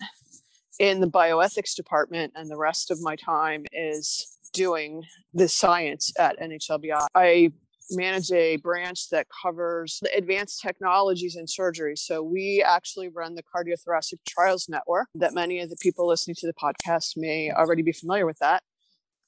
in 0.78 1.00
the 1.00 1.06
bioethics 1.06 1.74
department, 1.74 2.32
and 2.36 2.50
the 2.50 2.56
rest 2.56 2.90
of 2.90 3.00
my 3.00 3.16
time 3.16 3.64
is 3.72 4.36
doing 4.52 5.04
the 5.32 5.48
science 5.48 6.12
at 6.18 6.38
NHLBI. 6.40 7.06
I 7.14 7.52
manage 7.90 8.32
a 8.32 8.56
branch 8.56 9.10
that 9.10 9.28
covers 9.42 10.00
advanced 10.16 10.60
technologies 10.60 11.36
in 11.36 11.46
surgery. 11.46 11.94
So 11.96 12.22
we 12.22 12.64
actually 12.66 13.08
run 13.08 13.36
the 13.36 13.44
Cardiothoracic 13.44 14.18
Trials 14.28 14.68
Network 14.68 15.08
that 15.14 15.34
many 15.34 15.60
of 15.60 15.70
the 15.70 15.76
people 15.80 16.08
listening 16.08 16.34
to 16.40 16.46
the 16.46 16.54
podcast 16.54 17.12
may 17.16 17.52
already 17.52 17.82
be 17.82 17.92
familiar 17.92 18.26
with 18.26 18.38
that. 18.40 18.62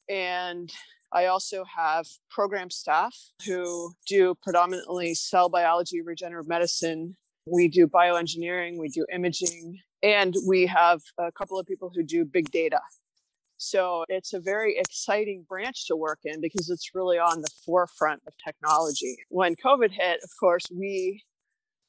And 0.09 0.73
I 1.12 1.26
also 1.26 1.64
have 1.64 2.06
program 2.30 2.70
staff 2.70 3.14
who 3.46 3.92
do 4.06 4.34
predominantly 4.42 5.14
cell 5.14 5.48
biology, 5.48 6.02
regenerative 6.02 6.48
medicine. 6.48 7.16
We 7.46 7.68
do 7.68 7.86
bioengineering, 7.86 8.78
we 8.78 8.88
do 8.88 9.06
imaging, 9.12 9.78
and 10.02 10.34
we 10.46 10.66
have 10.66 11.00
a 11.18 11.32
couple 11.32 11.58
of 11.58 11.66
people 11.66 11.90
who 11.94 12.02
do 12.02 12.24
big 12.24 12.50
data. 12.50 12.80
So 13.56 14.04
it's 14.08 14.32
a 14.32 14.40
very 14.40 14.78
exciting 14.78 15.44
branch 15.48 15.86
to 15.88 15.96
work 15.96 16.20
in 16.24 16.40
because 16.40 16.70
it's 16.70 16.94
really 16.94 17.18
on 17.18 17.40
the 17.40 17.50
forefront 17.64 18.22
of 18.26 18.34
technology. 18.44 19.16
When 19.30 19.56
COVID 19.56 19.90
hit, 19.90 20.20
of 20.22 20.30
course, 20.38 20.64
we, 20.72 21.24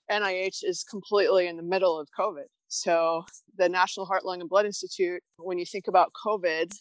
NIH 0.10 0.64
is 0.64 0.84
completely 0.84 1.48
in 1.48 1.58
the 1.58 1.64
middle 1.64 2.00
of 2.00 2.08
COVID. 2.18 2.46
So 2.70 3.26
the 3.58 3.70
National 3.70 4.08
Heart, 4.08 4.26
Lung, 4.26 4.42
and 4.42 4.50
Blood 4.50 4.66
Institute, 4.66 5.22
when 5.38 5.60
you 5.60 5.66
think 5.66 5.88
about 5.88 6.12
COVID, 6.26 6.72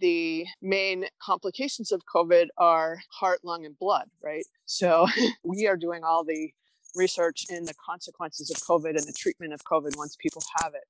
the 0.00 0.46
main 0.60 1.06
complications 1.20 1.92
of 1.92 2.02
COVID 2.06 2.48
are 2.58 3.00
heart, 3.10 3.40
lung, 3.44 3.64
and 3.66 3.78
blood, 3.78 4.08
right? 4.22 4.44
So 4.66 5.06
we 5.44 5.66
are 5.66 5.76
doing 5.76 6.04
all 6.04 6.24
the 6.24 6.52
research 6.94 7.46
in 7.48 7.64
the 7.64 7.74
consequences 7.74 8.50
of 8.50 8.56
COVID 8.58 8.90
and 8.90 9.04
the 9.06 9.12
treatment 9.12 9.52
of 9.52 9.64
COVID 9.64 9.96
once 9.96 10.16
people 10.16 10.42
have 10.62 10.74
it. 10.74 10.84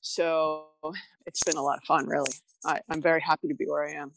So 0.00 0.66
it's 1.26 1.42
been 1.44 1.56
a 1.56 1.62
lot 1.62 1.78
of 1.78 1.84
fun, 1.84 2.06
really. 2.06 2.32
I, 2.64 2.80
I'm 2.88 3.02
very 3.02 3.20
happy 3.20 3.48
to 3.48 3.54
be 3.54 3.64
where 3.64 3.88
I 3.88 3.92
am. 3.92 4.12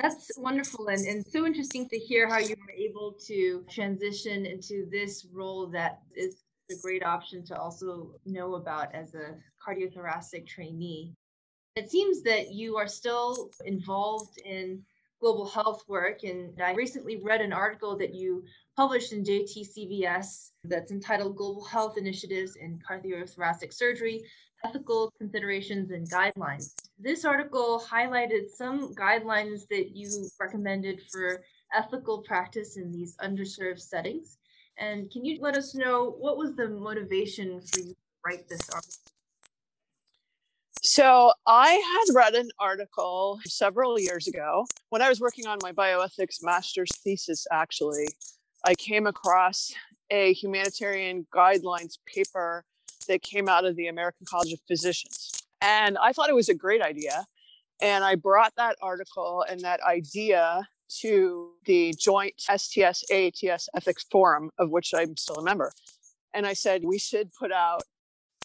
That's 0.00 0.32
wonderful 0.36 0.88
and, 0.88 1.06
and 1.06 1.24
so 1.24 1.46
interesting 1.46 1.88
to 1.90 1.98
hear 1.98 2.28
how 2.28 2.38
you 2.38 2.56
were 2.56 2.72
able 2.72 3.12
to 3.26 3.64
transition 3.70 4.46
into 4.46 4.88
this 4.90 5.26
role 5.32 5.68
that 5.68 6.00
is 6.16 6.42
a 6.70 6.74
great 6.82 7.04
option 7.04 7.44
to 7.44 7.56
also 7.56 8.14
know 8.24 8.54
about 8.54 8.92
as 8.94 9.14
a 9.14 9.36
cardiothoracic 9.64 10.46
trainee. 10.46 11.12
It 11.74 11.90
seems 11.90 12.22
that 12.22 12.52
you 12.52 12.76
are 12.76 12.88
still 12.88 13.50
involved 13.64 14.38
in 14.44 14.82
global 15.20 15.48
health 15.48 15.84
work. 15.88 16.22
And 16.22 16.60
I 16.60 16.74
recently 16.74 17.16
read 17.16 17.40
an 17.40 17.52
article 17.52 17.96
that 17.96 18.14
you 18.14 18.44
published 18.76 19.12
in 19.12 19.24
JTCVS 19.24 20.50
that's 20.64 20.90
entitled 20.90 21.36
Global 21.36 21.64
Health 21.64 21.96
Initiatives 21.96 22.56
in 22.56 22.78
Cardiothoracic 22.78 23.72
Surgery 23.72 24.22
Ethical 24.64 25.10
Considerations 25.18 25.90
and 25.92 26.08
Guidelines. 26.10 26.74
This 26.98 27.24
article 27.24 27.82
highlighted 27.90 28.50
some 28.54 28.94
guidelines 28.94 29.66
that 29.70 29.96
you 29.96 30.28
recommended 30.38 31.00
for 31.10 31.42
ethical 31.74 32.18
practice 32.18 32.76
in 32.76 32.92
these 32.92 33.16
underserved 33.16 33.80
settings. 33.80 34.36
And 34.76 35.10
can 35.10 35.24
you 35.24 35.38
let 35.40 35.56
us 35.56 35.74
know 35.74 36.16
what 36.18 36.36
was 36.36 36.54
the 36.54 36.68
motivation 36.68 37.60
for 37.62 37.80
you 37.80 37.94
to 37.94 37.96
write 38.26 38.48
this 38.48 38.68
article? 38.70 39.01
So, 40.84 41.32
I 41.46 41.70
had 41.70 42.14
read 42.16 42.34
an 42.34 42.50
article 42.58 43.38
several 43.44 44.00
years 44.00 44.26
ago 44.26 44.66
when 44.88 45.00
I 45.00 45.08
was 45.08 45.20
working 45.20 45.46
on 45.46 45.58
my 45.62 45.70
bioethics 45.70 46.42
master's 46.42 46.90
thesis, 47.04 47.46
actually. 47.52 48.08
I 48.64 48.74
came 48.74 49.06
across 49.06 49.72
a 50.10 50.32
humanitarian 50.32 51.24
guidelines 51.32 51.98
paper 52.04 52.64
that 53.06 53.22
came 53.22 53.48
out 53.48 53.64
of 53.64 53.76
the 53.76 53.86
American 53.86 54.26
College 54.28 54.52
of 54.52 54.58
Physicians. 54.66 55.30
And 55.60 55.96
I 55.98 56.12
thought 56.12 56.28
it 56.28 56.34
was 56.34 56.48
a 56.48 56.54
great 56.54 56.82
idea. 56.82 57.26
And 57.80 58.02
I 58.02 58.16
brought 58.16 58.54
that 58.56 58.74
article 58.82 59.44
and 59.48 59.60
that 59.60 59.80
idea 59.84 60.66
to 61.00 61.52
the 61.64 61.94
joint 61.96 62.34
STS 62.40 63.04
AATS 63.08 63.68
ethics 63.76 64.04
forum, 64.10 64.50
of 64.58 64.70
which 64.70 64.92
I'm 64.94 65.16
still 65.16 65.36
a 65.36 65.44
member. 65.44 65.70
And 66.34 66.44
I 66.44 66.54
said, 66.54 66.82
we 66.84 66.98
should 66.98 67.30
put 67.38 67.52
out 67.52 67.82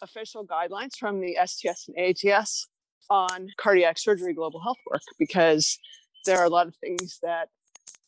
official 0.02 0.46
guidelines 0.46 0.96
from 0.98 1.20
the 1.20 1.38
STS 1.46 1.88
and 1.88 1.98
AATS 1.98 2.66
on 3.10 3.50
cardiac 3.58 3.98
surgery 3.98 4.34
global 4.34 4.62
health 4.62 4.78
work 4.90 5.02
because 5.18 5.78
there 6.26 6.38
are 6.38 6.46
a 6.46 6.50
lot 6.50 6.68
of 6.68 6.76
things 6.76 7.20
that 7.24 7.50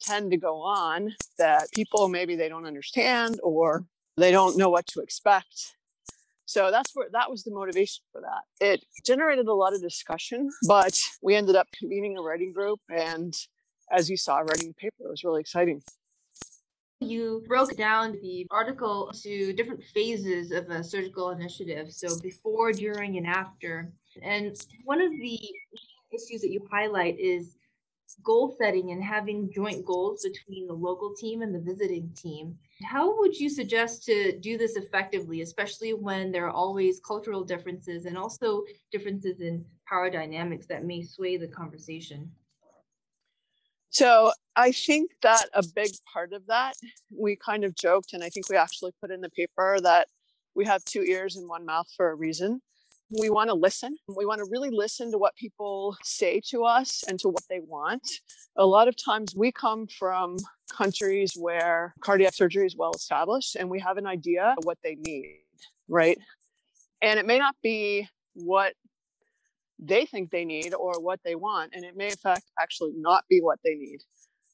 tend 0.02 0.32
to 0.32 0.38
go 0.38 0.62
on 0.62 1.14
that 1.38 1.72
people 1.74 2.08
maybe 2.10 2.36
they 2.36 2.50
don't 2.50 2.66
understand 2.66 3.40
or 3.44 3.86
they 4.18 4.32
don't 4.32 4.58
know 4.58 4.70
what 4.70 4.88
to 4.88 5.00
expect. 5.00 5.76
So 6.46 6.72
that's 6.72 6.92
where 6.96 7.08
that 7.14 7.30
was 7.30 7.44
the 7.44 7.52
motivation 7.52 8.04
for 8.12 8.22
that. 8.22 8.66
It 8.66 8.84
generated 9.06 9.48
a 9.48 9.54
lot 9.54 9.74
of 9.74 9.82
discussion 9.82 10.50
but 10.68 11.00
we 11.22 11.36
ended 11.36 11.56
up 11.56 11.68
convening 11.78 12.18
a 12.18 12.22
writing 12.22 12.54
group 12.54 12.80
and 12.90 13.34
as 13.92 14.10
you 14.10 14.18
saw 14.18 14.38
writing 14.38 14.70
the 14.70 14.74
paper 14.76 14.96
it 15.00 15.10
was 15.10 15.24
really 15.24 15.42
exciting 15.42 15.82
you 17.00 17.44
broke 17.48 17.76
down 17.76 18.18
the 18.22 18.46
article 18.52 19.12
to 19.24 19.54
different 19.54 19.84
phases 19.84 20.52
of 20.52 20.70
a 20.70 20.84
surgical 20.84 21.30
initiative. 21.30 21.92
So 21.92 22.20
before, 22.20 22.72
during, 22.74 23.18
and 23.18 23.28
after. 23.28 23.92
And 24.22 24.56
one 24.84 25.02
of 25.02 25.12
the 25.12 25.40
issues 26.12 26.42
that 26.42 26.52
you 26.52 26.68
highlight 26.72 27.18
is 27.20 27.56
goal 28.24 28.56
setting 28.60 28.92
and 28.92 29.04
having 29.04 29.52
joint 29.54 29.86
goals 29.86 30.24
between 30.24 30.68
the 30.68 30.74
local 30.74 31.14
team 31.16 31.42
and 31.42 31.54
the 31.54 31.60
visiting 31.60 32.10
team. 32.16 32.58
How 32.84 33.18
would 33.20 33.36
you 33.40 33.50
suggest 33.50 34.04
to 34.06 34.38
do 34.40 34.58
this 34.58 34.76
effectively, 34.76 35.42
especially 35.42 35.94
when 35.94 36.32
there 36.32 36.48
are 36.48 36.52
always 36.52 37.00
cultural 37.00 37.44
differences 37.44 38.06
and 38.06 38.18
also 38.18 38.64
differences 38.92 39.42
in 39.42 39.64
power 39.88 40.10
dynamics 40.10 40.66
that 40.68 40.86
may 40.86 41.04
sway 41.04 41.38
the 41.38 41.48
conversation? 41.48 42.32
So 43.90 44.32
I 44.56 44.72
think 44.72 45.12
that 45.24 45.46
a 45.54 45.64
big 45.76 45.92
part 46.14 46.34
of 46.34 46.46
that, 46.48 46.76
we 47.16 47.36
kind 47.36 47.64
of 47.64 47.76
joked, 47.76 48.14
and 48.14 48.24
I 48.24 48.30
think 48.30 48.50
we 48.50 48.56
actually 48.56 48.92
put 49.02 49.12
in 49.12 49.22
the 49.22 49.30
paper 49.30 49.78
that 49.82 50.08
we 50.56 50.66
have 50.66 50.84
two 50.84 51.02
ears 51.04 51.36
and 51.36 51.50
one 51.50 51.66
mouth 51.66 51.88
for 51.96 52.12
a 52.12 52.16
reason. 52.16 52.62
We 53.20 53.32
want 53.32 53.50
to 53.50 53.56
listen. 53.56 53.98
We 54.08 54.26
want 54.26 54.40
to 54.40 54.48
really 54.52 54.70
listen 54.70 55.12
to 55.12 55.18
what 55.18 55.36
people 55.36 55.98
say 56.04 56.42
to 56.50 56.64
us 56.66 57.04
and 57.08 57.18
to 57.22 57.30
what 57.30 57.44
they 57.50 57.60
want. 57.60 58.08
A 58.56 58.66
lot 58.66 58.88
of 58.88 58.96
times 59.04 59.34
we 59.36 59.52
come 59.52 59.88
from 59.88 60.38
countries 60.72 61.34
where 61.36 61.96
cardiac 62.02 62.36
surgery 62.36 62.68
is 62.68 62.76
well 62.76 62.92
established 62.94 63.56
and 63.56 63.70
we 63.70 63.80
have 63.80 63.98
an 63.98 64.06
idea 64.06 64.54
of 64.58 64.66
what 64.66 64.78
they 64.84 64.96
need, 64.96 65.40
right? 65.88 66.20
And 67.02 67.20
it 67.20 67.26
may 67.26 67.40
not 67.40 67.56
be 67.64 68.08
what 68.36 68.74
they 69.80 70.06
think 70.06 70.30
they 70.30 70.46
need 70.46 70.74
or 70.74 71.00
what 71.00 71.20
they 71.24 71.36
want. 71.36 71.74
And 71.74 71.86
it 71.86 71.96
may, 71.96 72.10
in 72.10 72.18
fact, 72.18 72.44
actually 72.60 72.94
not 72.96 73.24
be 73.30 73.40
what 73.40 73.60
they 73.64 73.76
need 73.76 74.02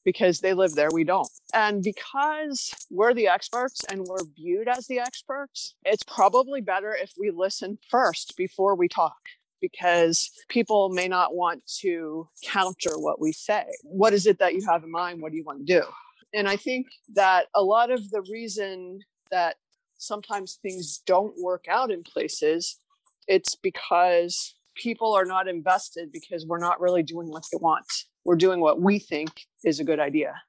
because 0.06 0.40
they 0.40 0.54
live 0.54 0.76
there, 0.76 0.90
we 0.94 1.04
don't. 1.04 1.28
And 1.54 1.82
because 1.82 2.74
we're 2.92 3.14
the 3.16 3.28
experts 3.28 3.84
and 3.90 4.06
we're 4.06 4.24
viewed 4.36 4.68
as 4.68 4.86
the 4.86 5.00
experts, 5.00 5.74
it's 5.84 6.04
probably 6.04 6.62
better 6.62 6.94
if 6.94 7.14
we 7.18 7.32
listen 7.32 7.80
first 7.90 8.38
before 8.38 8.76
we 8.76 8.88
talk 8.88 9.18
because 9.60 10.30
people 10.48 10.90
may 10.90 11.08
not 11.08 11.34
want 11.34 11.66
to 11.80 12.30
counter 12.44 13.00
what 13.00 13.20
we 13.20 13.32
say. 13.32 13.66
What 13.84 14.14
is 14.14 14.28
it 14.28 14.38
that 14.40 14.54
you 14.54 14.64
have 14.70 14.84
in 14.84 14.92
mind? 14.92 15.22
What 15.22 15.32
do 15.32 15.38
you 15.38 15.44
want 15.44 15.66
to 15.66 15.80
do? 15.80 15.84
And 16.34 16.48
I 16.48 16.56
think 16.56 16.88
that 17.16 17.48
a 17.56 17.64
lot 17.64 17.90
of 17.90 18.12
the 18.12 18.22
reason 18.30 19.00
that 19.32 19.56
sometimes 19.98 20.60
things 20.62 21.02
don't 21.06 21.34
work 21.42 21.66
out 21.70 21.90
in 21.90 22.04
places, 22.04 22.78
it's 23.28 23.56
because 23.56 24.55
people 24.76 25.14
are 25.14 25.26
not 25.26 25.48
invested 25.48 26.12
because 26.12 26.46
we're 26.46 26.60
not 26.60 26.80
really 26.80 27.04
doing 27.04 27.30
what 27.30 27.44
they 27.52 27.58
want. 27.58 27.86
We're 28.24 28.36
doing 28.36 28.60
what 28.60 28.82
we 28.82 29.00
think 29.00 29.46
is 29.64 29.80
a 29.80 29.84
good 29.84 30.00
idea. 30.00 30.42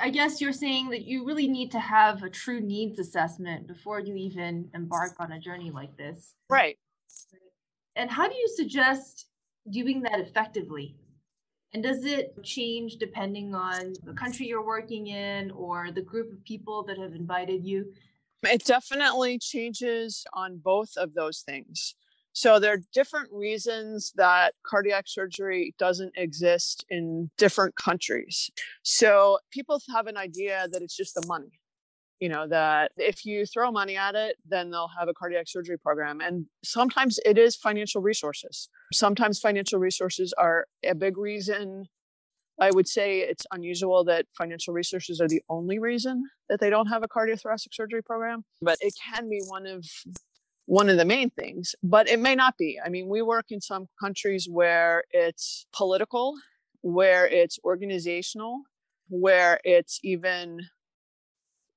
I 0.00 0.10
guess 0.10 0.40
you're 0.40 0.52
saying 0.52 0.90
that 0.90 1.02
you 1.02 1.26
really 1.26 1.48
need 1.48 1.70
to 1.72 1.80
have 1.80 2.22
a 2.22 2.30
true 2.30 2.60
needs 2.60 2.98
assessment 2.98 3.66
before 3.66 4.00
you 4.00 4.14
even 4.14 4.70
embark 4.74 5.16
on 5.18 5.32
a 5.32 5.38
journey 5.38 5.70
like 5.70 5.96
this. 5.96 6.34
Right. 6.48 6.78
And 7.96 8.10
how 8.10 8.28
do 8.28 8.34
you 8.34 8.48
suggest 8.48 9.26
doing 9.70 10.02
that 10.02 10.20
effectively? 10.20 10.96
And 11.72 11.82
does 11.82 12.04
it 12.04 12.34
change 12.42 12.96
depending 12.96 13.54
on 13.54 13.92
the 14.04 14.12
country 14.14 14.46
you're 14.46 14.64
working 14.64 15.08
in 15.08 15.50
or 15.50 15.90
the 15.92 16.02
group 16.02 16.32
of 16.32 16.42
people 16.44 16.82
that 16.84 16.98
have 16.98 17.12
invited 17.12 17.64
you? 17.64 17.92
It 18.42 18.64
definitely 18.64 19.38
changes 19.38 20.24
on 20.32 20.56
both 20.56 20.96
of 20.96 21.14
those 21.14 21.40
things. 21.40 21.94
So 22.40 22.58
there 22.58 22.72
are 22.72 22.80
different 22.94 23.28
reasons 23.34 24.14
that 24.16 24.54
cardiac 24.64 25.04
surgery 25.06 25.74
doesn't 25.78 26.14
exist 26.16 26.86
in 26.88 27.30
different 27.36 27.76
countries. 27.76 28.50
So 28.82 29.40
people 29.50 29.78
have 29.94 30.06
an 30.06 30.16
idea 30.16 30.66
that 30.72 30.80
it's 30.80 30.96
just 30.96 31.14
the 31.14 31.26
money. 31.26 31.60
You 32.18 32.30
know, 32.30 32.48
that 32.48 32.92
if 32.96 33.26
you 33.26 33.44
throw 33.44 33.70
money 33.70 33.98
at 33.98 34.14
it, 34.14 34.36
then 34.48 34.70
they'll 34.70 34.88
have 34.98 35.08
a 35.08 35.12
cardiac 35.12 35.48
surgery 35.48 35.78
program. 35.78 36.22
And 36.22 36.46
sometimes 36.64 37.20
it 37.26 37.36
is 37.36 37.56
financial 37.56 38.00
resources. 38.00 38.70
Sometimes 38.90 39.38
financial 39.38 39.78
resources 39.78 40.32
are 40.38 40.64
a 40.82 40.94
big 40.94 41.18
reason 41.18 41.88
I 42.58 42.70
would 42.72 42.88
say 42.88 43.20
it's 43.20 43.46
unusual 43.52 44.04
that 44.04 44.26
financial 44.36 44.74
resources 44.74 45.18
are 45.18 45.28
the 45.28 45.40
only 45.48 45.78
reason 45.78 46.24
that 46.50 46.60
they 46.60 46.68
don't 46.68 46.88
have 46.88 47.02
a 47.02 47.08
cardiothoracic 47.08 47.72
surgery 47.72 48.02
program, 48.02 48.44
but 48.60 48.76
it 48.82 48.92
can 49.14 49.30
be 49.30 49.40
one 49.46 49.66
of 49.66 49.82
one 50.70 50.88
of 50.88 50.96
the 50.96 51.04
main 51.04 51.30
things, 51.30 51.74
but 51.82 52.08
it 52.08 52.20
may 52.20 52.36
not 52.36 52.56
be. 52.56 52.78
I 52.82 52.88
mean, 52.90 53.08
we 53.08 53.22
work 53.22 53.46
in 53.50 53.60
some 53.60 53.88
countries 54.00 54.46
where 54.48 55.02
it's 55.10 55.66
political, 55.72 56.34
where 56.82 57.26
it's 57.26 57.58
organizational, 57.64 58.62
where 59.08 59.58
it's 59.64 59.98
even 60.04 60.60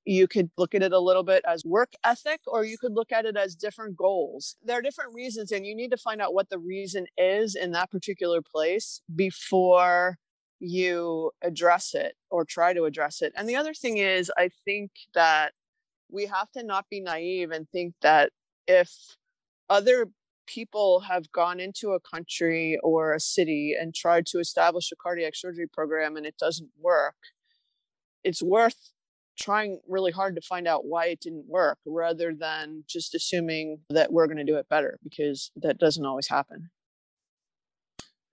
you 0.06 0.28
could 0.28 0.52
look 0.60 0.76
at 0.76 0.84
it 0.84 0.92
a 0.92 1.00
little 1.00 1.24
bit 1.24 1.44
as 1.48 1.66
work 1.66 1.94
ethic 2.04 2.42
or 2.46 2.66
you 2.66 2.78
could 2.78 2.94
look 2.94 3.12
at 3.12 3.26
it 3.26 3.36
as 3.36 3.56
different 3.56 3.96
goals 3.96 4.58
there 4.62 4.78
are 4.78 4.82
different 4.82 5.14
reasons 5.14 5.54
and 5.54 5.66
you 5.66 5.74
need 5.74 5.92
to 5.92 5.98
find 5.98 6.22
out 6.22 6.34
what 6.34 6.50
the 6.50 6.60
reason 6.60 7.06
is 7.18 7.56
in 7.56 7.72
that 7.72 7.90
particular 7.90 8.42
place 8.42 9.00
before 9.16 10.18
you 10.60 11.32
address 11.42 11.94
it 11.94 12.16
or 12.30 12.44
try 12.44 12.74
to 12.74 12.84
address 12.84 13.22
it 13.22 13.32
and 13.38 13.48
the 13.48 13.56
other 13.56 13.74
thing 13.74 13.98
is 13.98 14.30
i 14.38 14.50
think 14.66 14.92
that 15.14 15.54
we 16.12 16.26
have 16.26 16.52
to 16.52 16.62
not 16.62 16.86
be 16.90 17.00
naive 17.00 17.52
and 17.52 17.70
think 17.70 17.94
that 18.02 18.30
if 18.68 19.18
other 19.70 20.08
people 20.46 21.02
have 21.02 21.32
gone 21.32 21.60
into 21.60 21.92
a 21.92 22.00
country 22.00 22.78
or 22.84 23.14
a 23.14 23.20
city 23.20 23.76
and 23.80 23.96
tried 23.96 24.26
to 24.26 24.40
establish 24.40 24.92
a 24.92 24.96
cardiac 24.96 25.36
surgery 25.36 25.68
program 25.68 26.18
and 26.18 26.26
it 26.26 26.38
doesn't 26.38 26.70
work, 26.80 27.16
it's 28.24 28.44
worth 28.44 28.92
trying 29.40 29.80
really 29.88 30.12
hard 30.12 30.36
to 30.36 30.42
find 30.42 30.68
out 30.68 30.86
why 30.86 31.08
it 31.08 31.20
didn't 31.20 31.46
work 31.48 31.80
rather 31.86 32.34
than 32.34 32.84
just 32.88 33.16
assuming 33.16 33.80
that 33.90 34.12
we're 34.12 34.28
going 34.28 34.38
to 34.38 34.44
do 34.44 34.58
it 34.58 34.70
better 34.70 35.00
because 35.04 35.52
that 35.56 35.80
doesn't 35.80 36.06
always 36.06 36.28
happen. 36.28 36.70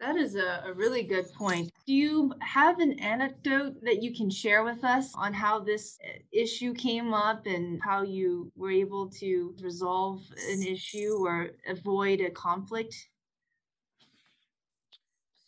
That 0.01 0.17
is 0.17 0.35
a, 0.35 0.63
a, 0.65 0.73
really 0.73 1.03
good 1.03 1.31
point. 1.35 1.71
Do 1.87 1.93
you 1.93 2.33
have 2.41 2.79
an 2.79 2.99
anecdote 3.01 3.75
that 3.83 4.03
you 4.03 4.15
can 4.15 4.31
share 4.31 4.65
with 4.65 4.83
us 4.83 5.13
on 5.15 5.35
how 5.35 5.61
this 5.61 5.99
uh, 6.03 6.19
issue 6.33 6.73
came 6.73 7.13
up 7.13 7.45
and 7.45 7.79
how 7.83 8.03
you 8.03 8.51
were 8.57 8.71
able 8.71 9.11
to 9.21 9.55
resolve 9.61 10.23
an 10.49 10.63
issue 10.63 11.19
or 11.21 11.51
avoid 11.69 12.23
a 12.23 12.31
conflict? 12.31 12.95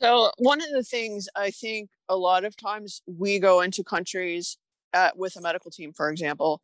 So, 0.02 0.30
one 0.36 0.60
of 0.60 0.68
the 0.70 0.82
things 0.82 1.30
I 1.34 1.50
think 1.50 1.88
a 2.10 2.16
lot 2.16 2.44
of 2.44 2.54
times 2.54 3.00
we 3.06 3.38
go 3.38 3.62
into 3.62 3.82
countries 3.82 4.58
at, 4.92 5.16
with 5.16 5.34
a 5.36 5.40
medical 5.40 5.70
team, 5.70 5.94
for 5.94 6.10
example, 6.10 6.60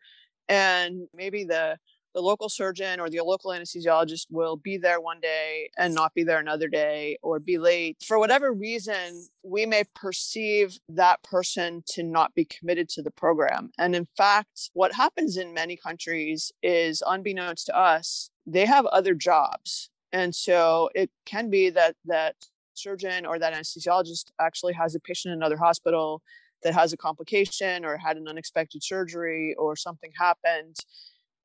and 0.46 1.08
maybe 1.14 1.44
the 1.44 1.78
the 2.18 2.22
local 2.22 2.48
surgeon 2.48 2.98
or 2.98 3.08
the 3.08 3.20
local 3.20 3.52
anesthesiologist 3.52 4.26
will 4.28 4.56
be 4.56 4.76
there 4.76 5.00
one 5.00 5.20
day 5.20 5.70
and 5.78 5.94
not 5.94 6.12
be 6.14 6.24
there 6.24 6.40
another 6.40 6.66
day 6.66 7.16
or 7.22 7.38
be 7.38 7.58
late. 7.58 7.96
For 8.04 8.18
whatever 8.18 8.52
reason, 8.52 9.28
we 9.44 9.66
may 9.66 9.84
perceive 9.94 10.78
that 10.88 11.22
person 11.22 11.84
to 11.90 12.02
not 12.02 12.34
be 12.34 12.44
committed 12.44 12.88
to 12.88 13.02
the 13.02 13.12
program. 13.12 13.70
And 13.78 13.94
in 13.94 14.08
fact, 14.16 14.70
what 14.72 14.94
happens 14.94 15.36
in 15.36 15.54
many 15.54 15.76
countries 15.76 16.50
is, 16.60 17.04
unbeknownst 17.06 17.66
to 17.66 17.78
us, 17.78 18.30
they 18.44 18.66
have 18.66 18.86
other 18.86 19.14
jobs. 19.14 19.88
And 20.12 20.34
so 20.34 20.90
it 20.96 21.12
can 21.24 21.50
be 21.50 21.70
that 21.70 21.94
that 22.06 22.34
surgeon 22.74 23.26
or 23.26 23.38
that 23.38 23.54
anesthesiologist 23.54 24.32
actually 24.40 24.72
has 24.72 24.96
a 24.96 25.00
patient 25.00 25.34
in 25.34 25.38
another 25.38 25.56
hospital 25.56 26.20
that 26.64 26.74
has 26.74 26.92
a 26.92 26.96
complication 26.96 27.84
or 27.84 27.96
had 27.96 28.16
an 28.16 28.26
unexpected 28.26 28.82
surgery 28.82 29.54
or 29.56 29.76
something 29.76 30.10
happened 30.18 30.74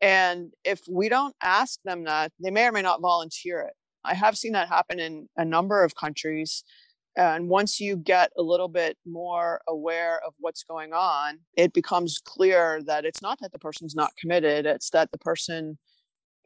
and 0.04 0.52
if 0.66 0.82
we 0.90 1.08
don't 1.08 1.34
ask 1.42 1.80
them 1.86 2.04
that, 2.04 2.34
they 2.38 2.52
may 2.52 2.68
or 2.68 2.74
may 2.74 2.82
not 2.82 3.00
volunteer 3.00 3.62
it. 3.62 3.74
I 4.04 4.16
have 4.16 4.38
seen 4.38 4.52
that 4.52 4.68
happen 4.68 5.00
in 5.00 5.30
a 5.38 5.46
number 5.46 5.82
of 5.82 5.96
countries. 5.96 6.66
And 7.16 7.48
once 7.48 7.80
you 7.80 7.96
get 7.96 8.32
a 8.38 8.42
little 8.42 8.68
bit 8.68 8.98
more 9.06 9.62
aware 9.66 10.20
of 10.28 10.34
what's 10.40 10.66
going 10.66 10.92
on, 10.92 11.40
it 11.56 11.72
becomes 11.72 12.20
clear 12.22 12.82
that 12.86 13.06
it's 13.06 13.22
not 13.22 13.40
that 13.40 13.54
the 13.54 13.60
person's 13.60 13.96
not 13.96 14.12
committed, 14.20 14.66
it's 14.66 14.90
that 14.90 15.14
the 15.14 15.18
person 15.18 15.78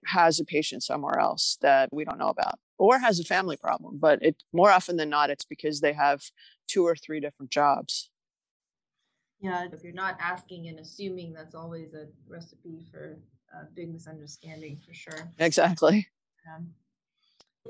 has 0.06 0.39
a 0.39 0.46
patient 0.46 0.84
somewhere 0.84 1.20
else 1.20 1.58
that 1.62 1.89
we 1.91 2.06
don't 2.06 2.20
know 2.20 2.30
about 2.30 2.60
or 2.78 3.00
has 3.00 3.20
a 3.20 3.24
family 3.24 3.58
problem. 3.58 3.98
But 4.00 4.22
it 4.22 4.36
more 4.54 4.70
often 4.70 4.98
than 4.98 5.10
not, 5.10 5.32
it's 5.32 5.46
because 5.46 5.82
they 5.82 5.93
have 5.93 6.22
two 6.67 6.86
or 6.86 6.96
three 6.96 7.20
different 7.20 7.50
jobs. 7.50 8.12
Yeah, 9.39 9.67
if 9.71 9.84
you're 9.84 9.93
not 9.93 10.17
asking 10.19 10.67
and 10.67 10.80
assuming, 10.80 11.34
that's 11.34 11.56
always 11.56 11.93
a 11.93 12.08
recipe 12.28 12.86
for 12.91 13.17
a 13.54 13.65
big 13.76 13.91
misunderstanding 13.91 14.78
for 14.86 14.93
sure. 14.93 15.32
Exactly. 15.39 16.08
Um, 16.47 16.69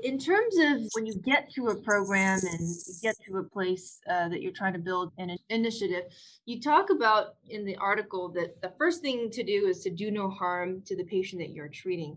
in 0.02 0.18
terms 0.18 0.56
of 0.58 0.88
when 0.92 1.06
you 1.06 1.14
get 1.14 1.50
to 1.54 1.68
a 1.68 1.74
program 1.74 2.40
and 2.42 2.60
you 2.60 2.94
get 3.02 3.16
to 3.26 3.38
a 3.38 3.42
place 3.42 4.00
uh, 4.08 4.28
that 4.28 4.42
you're 4.42 4.52
trying 4.52 4.72
to 4.74 4.78
build 4.78 5.12
an 5.18 5.36
initiative, 5.48 6.04
you 6.46 6.60
talk 6.60 6.90
about 6.90 7.34
in 7.48 7.64
the 7.64 7.76
article 7.76 8.28
that 8.30 8.60
the 8.60 8.72
first 8.78 9.02
thing 9.02 9.30
to 9.30 9.42
do 9.42 9.66
is 9.66 9.80
to 9.80 9.90
do 9.90 10.10
no 10.10 10.30
harm 10.30 10.82
to 10.82 10.96
the 10.96 11.04
patient 11.04 11.40
that 11.40 11.50
you're 11.50 11.68
treating. 11.68 12.16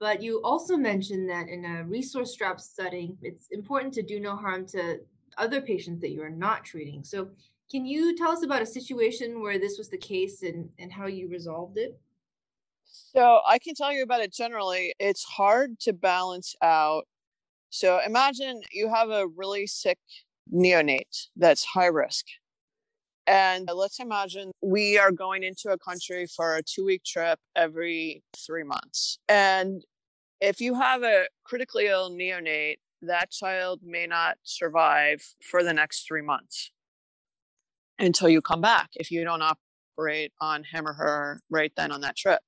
But 0.00 0.22
you 0.22 0.40
also 0.42 0.76
mentioned 0.76 1.28
that 1.30 1.48
in 1.48 1.64
a 1.64 1.84
resource 1.84 2.32
strap 2.32 2.60
setting, 2.60 3.16
it's 3.22 3.48
important 3.50 3.94
to 3.94 4.02
do 4.02 4.20
no 4.20 4.36
harm 4.36 4.66
to 4.68 5.00
other 5.38 5.60
patients 5.60 6.00
that 6.00 6.10
you 6.10 6.22
are 6.22 6.30
not 6.30 6.64
treating. 6.64 7.04
So, 7.04 7.28
can 7.70 7.86
you 7.86 8.16
tell 8.16 8.30
us 8.30 8.42
about 8.42 8.62
a 8.62 8.66
situation 8.66 9.40
where 9.40 9.58
this 9.58 9.78
was 9.78 9.88
the 9.88 9.98
case 9.98 10.42
and, 10.42 10.68
and 10.78 10.92
how 10.92 11.06
you 11.06 11.28
resolved 11.28 11.78
it? 11.78 11.98
So 12.84 13.40
I 13.46 13.58
can 13.58 13.74
tell 13.74 13.92
you 13.92 14.02
about 14.02 14.20
it 14.20 14.32
generally. 14.32 14.94
It's 14.98 15.24
hard 15.24 15.80
to 15.80 15.92
balance 15.92 16.54
out. 16.62 17.06
So 17.70 18.00
imagine 18.06 18.62
you 18.72 18.88
have 18.88 19.10
a 19.10 19.26
really 19.26 19.66
sick 19.66 19.98
neonate 20.52 21.28
that's 21.36 21.64
high 21.64 21.86
risk. 21.86 22.26
And 23.26 23.68
let's 23.74 24.00
imagine 24.00 24.52
we 24.60 24.98
are 24.98 25.10
going 25.10 25.42
into 25.42 25.70
a 25.70 25.78
country 25.78 26.26
for 26.26 26.56
a 26.56 26.62
two 26.62 26.84
week 26.84 27.02
trip 27.04 27.38
every 27.56 28.22
three 28.36 28.64
months. 28.64 29.18
And 29.28 29.82
if 30.40 30.60
you 30.60 30.74
have 30.74 31.02
a 31.02 31.24
critically 31.44 31.86
ill 31.86 32.10
neonate, 32.10 32.76
that 33.00 33.30
child 33.30 33.80
may 33.82 34.06
not 34.06 34.36
survive 34.42 35.24
for 35.42 35.62
the 35.62 35.72
next 35.72 36.06
three 36.06 36.22
months 36.22 36.70
until 37.98 38.28
you 38.28 38.40
come 38.40 38.60
back 38.60 38.90
if 38.94 39.10
you 39.10 39.24
don't 39.24 39.42
operate 39.42 40.32
on 40.40 40.64
him 40.64 40.86
or 40.86 40.92
her 40.94 41.40
right 41.50 41.72
then 41.76 41.92
on 41.92 42.00
that 42.00 42.16
trip. 42.16 42.40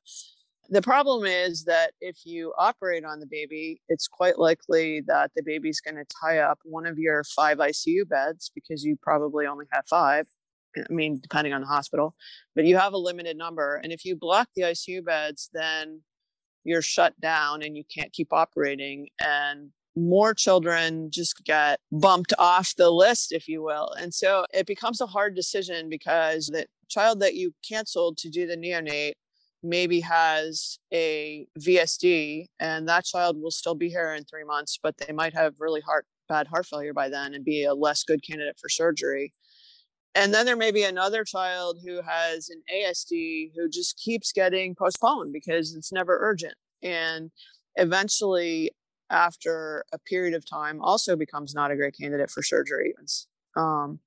The 0.69 0.83
problem 0.83 1.25
is 1.27 1.65
that 1.65 1.93
if 2.01 2.19
you 2.25 2.53
operate 2.59 3.05
on 3.05 3.21
the 3.21 3.27
baby, 3.27 3.81
it's 3.89 4.09
quite 4.09 4.39
likely 4.39 5.01
that 5.07 5.31
the 5.37 5.43
baby's 5.45 5.81
going 5.81 5.95
to 5.95 6.05
tie 6.21 6.39
up 6.39 6.59
one 6.65 6.87
of 6.87 6.99
your 6.99 7.23
five 7.23 7.59
ICU 7.59 8.09
beds 8.09 8.51
because 8.53 8.83
you 8.83 8.97
probably 9.01 9.47
only 9.47 9.67
have 9.71 9.87
five. 9.87 10.27
I 10.77 10.93
mean, 10.93 11.21
depending 11.23 11.53
on 11.53 11.61
the 11.61 11.69
hospital, 11.69 12.15
but 12.55 12.65
you 12.65 12.77
have 12.77 12.93
a 12.93 12.99
limited 12.99 13.37
number. 13.37 13.81
And 13.83 13.93
if 13.93 14.05
you 14.05 14.17
block 14.17 14.49
the 14.57 14.63
ICU 14.63 15.05
beds, 15.05 15.49
then 15.55 16.03
you're 16.65 16.83
shut 16.83 17.19
down 17.21 17.63
and 17.63 17.77
you 17.77 17.85
can't 17.97 18.13
keep 18.13 18.33
operating. 18.33 19.09
And 19.21 19.71
more 19.97 20.35
children 20.35 21.11
just 21.11 21.43
get 21.45 21.81
bumped 21.91 22.35
off 22.39 22.75
the 22.77 22.91
list, 22.91 23.33
if 23.33 23.49
you 23.49 23.63
will. 23.63 23.91
And 23.99 24.13
so 24.13 24.45
it 24.53 24.67
becomes 24.67 25.01
a 25.01 25.07
hard 25.07 25.35
decision 25.35 25.89
because 25.89 26.47
the 26.47 26.67
child 26.89 27.21
that 27.21 27.35
you 27.35 27.55
canceled 27.67 28.19
to 28.19 28.29
do 28.29 28.47
the 28.47 28.57
neonate 28.57 29.15
maybe 29.63 30.01
has 30.01 30.79
a 30.93 31.47
VSD 31.59 32.47
and 32.61 32.89
that 32.89 33.05
child 33.05 33.41
will 33.41 33.51
still 33.51 33.75
be 33.75 33.89
here 33.89 34.13
in 34.13 34.25
three 34.25 34.45
months, 34.45 34.79
but 34.81 34.97
they 34.99 35.13
might 35.13 35.35
have 35.35 35.55
really 35.59 35.81
heart 35.81 36.07
bad 36.29 36.47
heart 36.49 36.67
failure 36.67 36.93
by 36.93 37.09
then 37.09 37.35
and 37.35 37.45
be 37.45 37.65
a 37.65 37.75
less 37.75 38.03
good 38.03 38.23
candidate 38.23 38.59
for 38.61 38.69
surgery. 38.69 39.33
And 40.15 40.33
then 40.33 40.47
there 40.47 40.57
may 40.57 40.73
be 40.73 40.83
another 40.83 41.25
child 41.25 41.79
who 41.85 42.01
has 42.03 42.49
an 42.49 42.63
ASD 42.75 43.53
who 43.55 43.69
just 43.69 43.99
keeps 43.99 44.33
getting 44.33 44.75
postponed 44.75 45.33
because 45.33 45.75
it's 45.75 45.93
never 45.93 46.19
urgent. 46.21 46.55
And 46.83 47.31
eventually, 47.77 48.71
after 49.11 49.85
a 49.93 49.99
period 49.99 50.35
of 50.35 50.49
time, 50.49 50.81
also 50.81 51.17
becomes 51.17 51.55
not 51.55 51.71
a 51.71 51.77
great 51.77 51.97
candidate 51.99 52.31
for 52.31 52.43
surgery. 52.43 52.95
Um, 53.57 54.01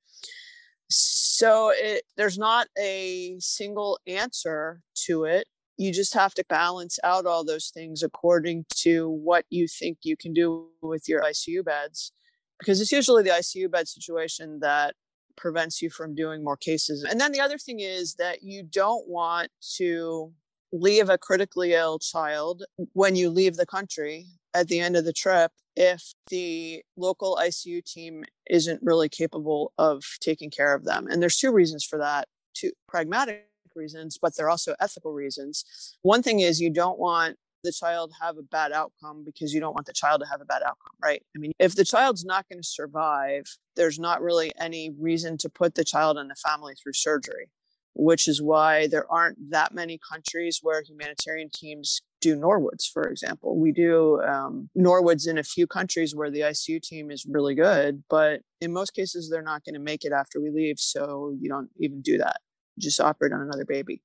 so 0.90 1.72
it, 1.74 2.04
there's 2.18 2.38
not 2.38 2.68
a 2.78 3.38
single 3.40 4.00
answer 4.08 4.82
to 5.06 5.26
it. 5.26 5.48
You 5.78 5.94
just 5.94 6.14
have 6.14 6.34
to 6.34 6.44
balance 6.50 7.00
out 7.04 7.26
all 7.26 7.46
those 7.46 7.70
things 7.70 8.04
according 8.04 8.66
to 8.82 9.10
what 9.10 9.46
you 9.50 9.68
think 9.68 10.00
you 10.04 10.18
can 10.18 10.34
do 10.34 10.68
with 10.82 11.08
your 11.08 11.22
ICU 11.22 11.64
beds 11.64 12.12
because 12.60 12.82
it's 12.82 12.92
usually 12.92 13.24
the 13.24 13.30
ICU 13.30 13.72
bed 13.72 13.88
situation 13.88 14.60
that 14.60 14.96
prevents 15.38 15.82
you 15.82 15.90
from 15.90 16.14
doing 16.14 16.44
more 16.44 16.58
cases. 16.58 17.04
And 17.04 17.20
then 17.20 17.32
the 17.32 17.40
other 17.40 17.58
thing 17.58 17.80
is 17.80 18.16
that 18.16 18.44
you 18.44 18.62
don't 18.62 19.08
want 19.08 19.50
to 19.78 20.34
leave 20.72 21.10
a 21.10 21.18
critically 21.18 21.74
ill 21.74 22.00
child 22.00 22.64
when 22.94 23.16
you 23.16 23.30
leave 23.30 23.56
the 23.56 23.66
country 23.66 24.28
at 24.54 24.68
the 24.68 24.80
end 24.80 24.96
of 24.96 25.06
the 25.06 25.14
trip 25.14 25.52
if 25.76 26.14
the 26.30 26.84
local 26.98 27.40
ICU 27.42 27.84
team 27.84 28.24
isn't 28.50 28.82
really 28.84 29.08
capable 29.08 29.72
of 29.78 30.04
taking 30.20 30.50
care 30.50 30.74
of 30.74 30.84
them. 30.84 31.08
And 31.08 31.22
there's 31.22 31.38
two 31.38 31.52
reasons 31.52 31.86
for 31.86 31.98
that, 32.00 32.28
two 32.54 32.72
pragmatic 32.88 33.46
reasons, 33.76 34.18
but 34.22 34.36
there 34.36 34.48
are 34.48 34.50
also 34.50 34.76
ethical 34.80 35.14
reasons. 35.14 35.64
One 36.02 36.22
thing 36.22 36.42
is 36.42 36.60
you 36.60 36.70
don't 36.70 37.00
want 37.00 37.38
the 37.64 37.72
child 37.72 38.12
have 38.22 38.38
a 38.38 38.42
bad 38.44 38.72
outcome 38.72 39.24
because 39.26 39.54
you 39.54 39.60
don't 39.60 39.74
want 39.74 39.86
the 39.86 39.94
child 39.94 40.22
to 40.22 40.28
have 40.28 40.42
a 40.42 40.46
bad 40.46 40.62
outcome, 40.64 40.94
right? 41.02 41.22
I 41.36 41.40
mean, 41.40 41.52
if 41.60 41.76
the 41.76 41.86
child's 41.86 42.26
not 42.26 42.48
going 42.50 42.62
to 42.62 42.68
survive, 42.68 43.44
there's 43.76 44.00
not 44.00 44.22
really 44.22 44.52
any 44.60 44.92
reason 44.98 45.38
to 45.40 45.50
put 45.50 45.76
the 45.76 45.84
child 45.84 46.18
and 46.18 46.30
the 46.30 46.36
family 46.36 46.74
through 46.76 46.94
surgery, 46.94 47.50
which 47.96 48.28
is 48.28 48.42
why 48.42 48.88
there 48.88 49.10
aren't 49.12 49.38
that 49.50 49.74
many 49.74 50.00
countries 50.12 50.60
where 50.62 50.82
humanitarian 50.82 51.50
teams 51.54 52.02
do 52.22 52.36
Norwoods, 52.36 52.86
for 52.92 53.04
example. 53.04 53.58
We 53.58 53.72
do 53.72 54.22
um, 54.22 54.70
Norwoods 54.78 55.28
in 55.28 55.38
a 55.38 55.44
few 55.44 55.68
countries 55.68 56.16
where 56.16 56.30
the 56.30 56.42
ICU 56.42 56.82
team 56.82 57.12
is 57.12 57.26
really 57.28 57.56
good, 57.56 58.04
but 58.10 58.42
in 58.62 58.74
most 58.74 58.94
cases, 58.94 59.30
they're 59.30 59.42
not 59.42 59.64
going 59.64 59.76
to 59.76 59.80
make 59.80 60.04
it 60.04 60.12
after 60.12 60.42
we 60.42 60.50
leave. 60.50 60.80
So 60.80 61.36
you 61.40 61.50
don't 61.50 61.70
even 61.80 62.02
do 62.02 62.18
that. 62.18 62.38
just 62.80 63.00
operate 63.00 63.34
on 63.34 63.42
another 63.42 63.66
baby. 63.66 64.02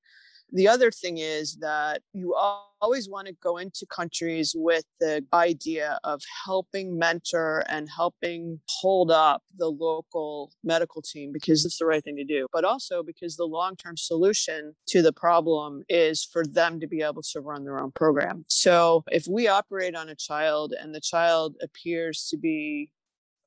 The 0.52 0.68
other 0.68 0.90
thing 0.90 1.18
is 1.18 1.57
that 1.57 2.02
you 2.12 2.35
always 2.80 3.09
want 3.09 3.26
to 3.26 3.35
go 3.42 3.57
into 3.57 3.87
countries 3.87 4.54
with 4.57 4.85
the 5.00 5.24
idea 5.33 5.98
of 6.04 6.22
helping 6.44 6.98
mentor 6.98 7.64
and 7.68 7.88
helping 7.94 8.61
hold 8.68 9.11
up 9.11 9.42
the 9.57 9.68
local 9.68 10.52
medical 10.62 11.02
team 11.02 11.33
because 11.33 11.64
it's 11.64 11.78
the 11.78 11.87
right 11.87 12.04
thing 12.04 12.16
to 12.16 12.24
do, 12.24 12.46
but 12.52 12.64
also 12.64 13.02
because 13.02 13.37
the 13.37 13.46
long 13.46 13.74
term 13.76 13.96
solution 13.96 14.74
to 14.88 15.02
the 15.02 15.12
problem 15.12 15.83
is 15.88 16.24
for 16.24 16.44
them 16.46 16.78
to 16.80 16.87
be 16.87 17.02
able 17.02 17.22
to 17.22 17.40
run 17.40 17.64
their 17.64 17.80
own 17.80 17.90
program. 17.92 18.44
So 18.48 19.04
if 19.11 19.26
we 19.26 19.48
operate 19.48 19.96
on 19.96 20.09
a 20.09 20.14
child 20.14 20.74
and 20.78 20.94
the 20.94 21.00
child 21.00 21.57
appears 21.62 22.28
to 22.30 22.37
be 22.37 22.90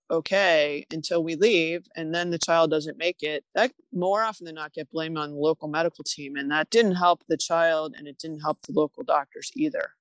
okay 0.09 0.85
until 0.91 1.23
we 1.23 1.35
leave 1.35 1.87
and 1.95 2.13
then 2.13 2.29
the 2.29 2.37
child 2.37 2.71
doesn't 2.71 2.97
make 2.97 3.23
it 3.23 3.43
that 3.55 3.71
more 3.91 4.23
often 4.23 4.45
than 4.45 4.55
not 4.55 4.73
get 4.73 4.89
blamed 4.91 5.17
on 5.17 5.31
the 5.31 5.37
local 5.37 5.67
medical 5.67 6.03
team 6.03 6.35
and 6.35 6.49
that 6.51 6.69
didn't 6.69 6.95
help 6.95 7.23
the 7.27 7.37
child 7.37 7.95
and 7.97 8.07
it 8.07 8.17
didn't 8.17 8.39
help 8.39 8.61
the 8.61 8.73
local 8.73 9.03
doctors 9.03 9.51
either. 9.55 9.91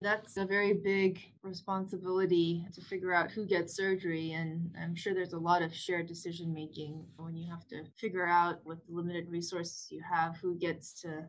That's 0.00 0.36
a 0.36 0.44
very 0.44 0.74
big 0.74 1.20
responsibility 1.42 2.66
to 2.74 2.80
figure 2.80 3.12
out 3.12 3.30
who 3.30 3.44
gets 3.44 3.74
surgery 3.74 4.32
and 4.32 4.70
i'm 4.80 4.94
sure 4.94 5.14
there's 5.14 5.32
a 5.32 5.38
lot 5.38 5.62
of 5.62 5.74
shared 5.74 6.06
decision 6.06 6.52
making 6.52 7.02
when 7.16 7.34
you 7.34 7.50
have 7.50 7.66
to 7.68 7.84
figure 7.96 8.26
out 8.26 8.64
with 8.64 8.84
the 8.86 8.92
limited 8.92 9.28
resources 9.28 9.88
you 9.90 10.00
have 10.02 10.36
who 10.36 10.54
gets 10.56 10.92
to 11.00 11.24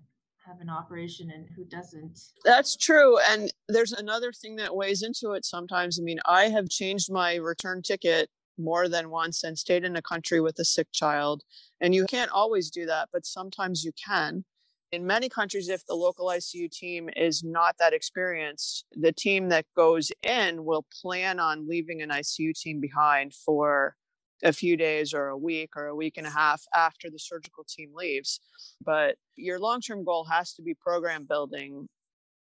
have 0.50 0.62
an 0.62 0.70
operation 0.70 1.30
and 1.32 1.46
who 1.56 1.64
doesn't. 1.64 2.20
That's 2.44 2.76
true. 2.76 3.20
And 3.30 3.54
there's 3.68 3.92
another 3.92 4.32
thing 4.32 4.56
that 4.56 4.76
weighs 4.76 5.04
into 5.04 5.32
it 5.34 5.46
sometimes. 5.46 6.00
I 6.00 6.04
mean, 6.04 6.20
I 6.26 6.46
have 6.46 6.70
changed 6.70 7.12
my 7.12 7.36
return 7.36 7.84
ticket 7.84 8.30
more 8.58 8.90
than 8.90 9.12
once 9.12 9.44
and 9.44 9.58
stayed 9.58 9.84
in 9.84 9.96
a 9.96 10.02
country 10.02 10.42
with 10.42 10.58
a 10.60 10.66
sick 10.66 10.88
child. 10.92 11.44
And 11.80 11.94
you 11.94 12.06
can't 12.06 12.32
always 12.32 12.72
do 12.72 12.88
that, 12.88 13.10
but 13.14 13.26
sometimes 13.26 13.84
you 13.84 13.92
can. 13.94 14.44
In 14.92 15.06
many 15.06 15.30
countries, 15.30 15.70
if 15.70 15.86
the 15.86 15.94
local 15.94 16.26
ICU 16.28 16.70
team 16.72 17.12
is 17.16 17.44
not 17.44 17.76
that 17.78 17.94
experienced, 17.94 18.86
the 18.92 19.12
team 19.12 19.50
that 19.50 19.66
goes 19.76 20.12
in 20.24 20.66
will 20.66 20.88
plan 21.02 21.40
on 21.40 21.70
leaving 21.70 22.02
an 22.02 22.10
ICU 22.10 22.60
team 22.60 22.80
behind 22.80 23.36
for 23.36 23.96
a 24.43 24.54
few 24.54 24.78
days 24.78 25.13
or 25.13 25.28
a 25.28 25.38
week 25.38 25.71
or 25.75 25.88
a 25.88 25.95
week 25.95 26.17
and 26.17 26.28
a 26.28 26.32
half 26.32 26.63
after 26.75 27.10
the 27.10 27.19
surgical 27.19 27.63
team 27.63 27.91
leaves. 27.93 28.39
But 28.84 29.15
your 29.36 29.60
long 29.60 29.82
term 29.82 30.04
goal 30.04 30.25
has 30.25 30.54
to 30.54 30.62
be 30.62 30.73
program 30.73 31.25
building, 31.25 31.88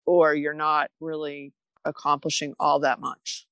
or 0.06 0.34
you're 0.34 0.54
not 0.54 0.89
really 1.00 1.54
accomplishing 1.86 2.54
all 2.60 2.80
that 2.80 3.00
much. 3.00 3.45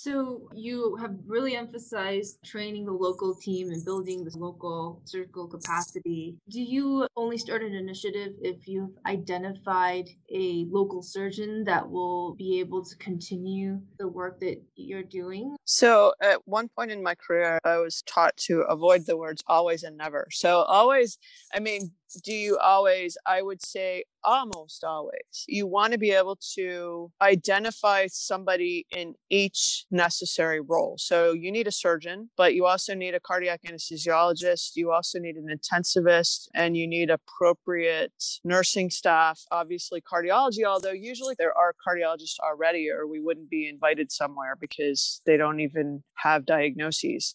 So 0.00 0.48
you 0.54 0.94
have 1.00 1.16
really 1.26 1.56
emphasized 1.56 2.38
training 2.44 2.84
the 2.84 2.92
local 2.92 3.34
team 3.34 3.72
and 3.72 3.84
building 3.84 4.22
the 4.22 4.38
local 4.38 5.02
surgical 5.04 5.48
capacity. 5.48 6.36
Do 6.48 6.62
you 6.62 7.08
only 7.16 7.36
start 7.36 7.64
an 7.64 7.74
initiative 7.74 8.34
if 8.40 8.68
you've 8.68 8.96
identified 9.06 10.08
a 10.32 10.66
local 10.70 11.02
surgeon 11.02 11.64
that 11.64 11.90
will 11.90 12.36
be 12.36 12.60
able 12.60 12.84
to 12.84 12.96
continue 12.98 13.80
the 13.98 14.06
work 14.06 14.38
that 14.38 14.62
you're 14.76 15.02
doing? 15.02 15.56
So 15.64 16.12
at 16.22 16.46
one 16.46 16.68
point 16.68 16.92
in 16.92 17.02
my 17.02 17.16
career, 17.16 17.58
I 17.64 17.78
was 17.78 18.02
taught 18.02 18.36
to 18.46 18.60
avoid 18.60 19.04
the 19.04 19.16
words 19.16 19.42
always 19.48 19.82
and 19.82 19.96
never. 19.96 20.28
So 20.30 20.58
always, 20.58 21.18
I 21.52 21.58
mean, 21.58 21.90
do 22.24 22.32
you 22.32 22.58
always 22.58 23.16
i 23.26 23.42
would 23.42 23.64
say 23.64 24.04
almost 24.24 24.84
always 24.84 25.44
you 25.46 25.66
want 25.66 25.92
to 25.92 25.98
be 25.98 26.10
able 26.10 26.36
to 26.54 27.10
identify 27.22 28.06
somebody 28.08 28.86
in 28.90 29.14
each 29.30 29.86
necessary 29.90 30.60
role. 30.60 30.96
So 30.98 31.32
you 31.32 31.50
need 31.52 31.66
a 31.66 31.72
surgeon 31.72 32.30
but 32.36 32.54
you 32.54 32.66
also 32.66 32.94
need 32.94 33.14
a 33.14 33.20
cardiac 33.20 33.62
anesthesiologist 33.62 34.72
you 34.74 34.92
also 34.92 35.18
need 35.18 35.36
an 35.36 35.48
intensivist 35.48 36.48
and 36.54 36.76
you 36.76 36.86
need 36.86 37.10
appropriate 37.10 38.12
nursing 38.44 38.90
staff. 38.90 39.40
Obviously 39.50 40.00
cardiology 40.00 40.64
although 40.66 40.92
usually 40.92 41.34
there 41.38 41.56
are 41.56 41.74
cardiologists 41.86 42.38
already 42.40 42.90
or 42.90 43.06
we 43.06 43.20
wouldn't 43.20 43.50
be 43.50 43.68
invited 43.68 44.10
somewhere 44.10 44.56
because 44.58 45.20
they 45.26 45.36
don't 45.36 45.60
even 45.60 46.02
have 46.16 46.44
diagnoses 46.44 47.34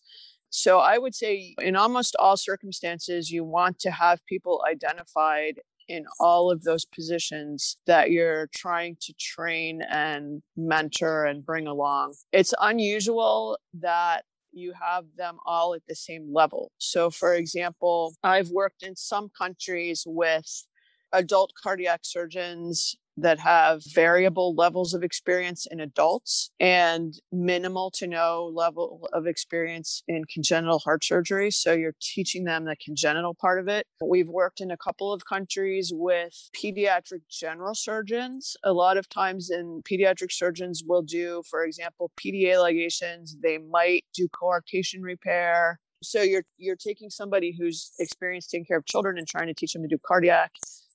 so 0.55 0.77
I 0.77 0.99
would 0.99 1.15
say 1.15 1.55
in 1.59 1.75
almost 1.75 2.15
all 2.19 2.37
circumstances, 2.37 3.31
you 3.31 3.43
want 3.43 3.79
to 3.79 3.89
have 3.89 4.23
people 4.27 4.63
identified 4.69 5.59
in 5.87 6.05
all 6.19 6.51
of 6.51 6.61
those 6.61 6.85
positions 6.85 7.77
that 7.87 8.11
you're 8.11 8.49
trying 8.53 8.95
to 9.01 9.13
train 9.19 9.81
and 9.81 10.43
mentor 10.55 11.25
and 11.25 11.43
bring 11.43 11.65
along. 11.65 12.13
It's 12.31 12.53
unusual 12.61 13.57
that 13.79 14.25
you 14.51 14.73
have 14.79 15.05
them 15.17 15.37
all 15.43 15.73
at 15.73 15.81
the 15.87 15.95
same 15.95 16.31
level. 16.31 16.71
So, 16.77 17.09
for 17.09 17.33
example, 17.33 18.13
I've 18.23 18.49
worked 18.49 18.83
in 18.83 18.95
some 18.95 19.31
countries 19.35 20.03
with 20.05 20.67
adult 21.11 21.53
cardiac 21.63 22.01
surgeons 22.03 22.95
that 23.17 23.39
have 23.39 23.81
variable 23.93 24.55
levels 24.55 24.93
of 24.93 25.03
experience 25.03 25.67
in 25.69 25.79
adults 25.79 26.51
and 26.59 27.13
minimal 27.31 27.91
to 27.91 28.07
no 28.07 28.51
level 28.53 29.07
of 29.13 29.27
experience 29.27 30.03
in 30.07 30.23
congenital 30.25 30.79
heart 30.79 31.03
surgery. 31.03 31.51
So 31.51 31.73
you're 31.73 31.95
teaching 32.01 32.45
them 32.45 32.65
the 32.65 32.75
congenital 32.83 33.35
part 33.35 33.59
of 33.59 33.67
it. 33.67 33.85
We've 34.03 34.29
worked 34.29 34.61
in 34.61 34.71
a 34.71 34.77
couple 34.77 35.13
of 35.13 35.25
countries 35.25 35.91
with 35.93 36.33
pediatric 36.55 37.21
general 37.29 37.75
surgeons. 37.75 38.55
A 38.63 38.73
lot 38.73 38.97
of 38.97 39.07
times 39.09 39.49
in 39.49 39.81
pediatric 39.83 40.31
surgeons 40.31 40.83
will 40.85 41.03
do, 41.03 41.43
for 41.49 41.63
example, 41.63 42.11
PDA 42.19 42.55
ligations. 42.55 43.31
They 43.41 43.57
might 43.57 44.05
do 44.13 44.27
coarctation 44.29 45.01
repair. 45.01 45.79
So 46.01 46.21
you're 46.21 46.43
you're 46.57 46.75
taking 46.75 47.09
somebody 47.09 47.55
who's 47.57 47.91
experienced 47.97 48.51
taking 48.51 48.65
care 48.65 48.77
of 48.77 48.85
children 48.85 49.17
and 49.17 49.27
trying 49.27 49.47
to 49.47 49.53
teach 49.53 49.73
them 49.73 49.83
to 49.83 49.87
do 49.87 49.97
cardiac. 50.05 50.51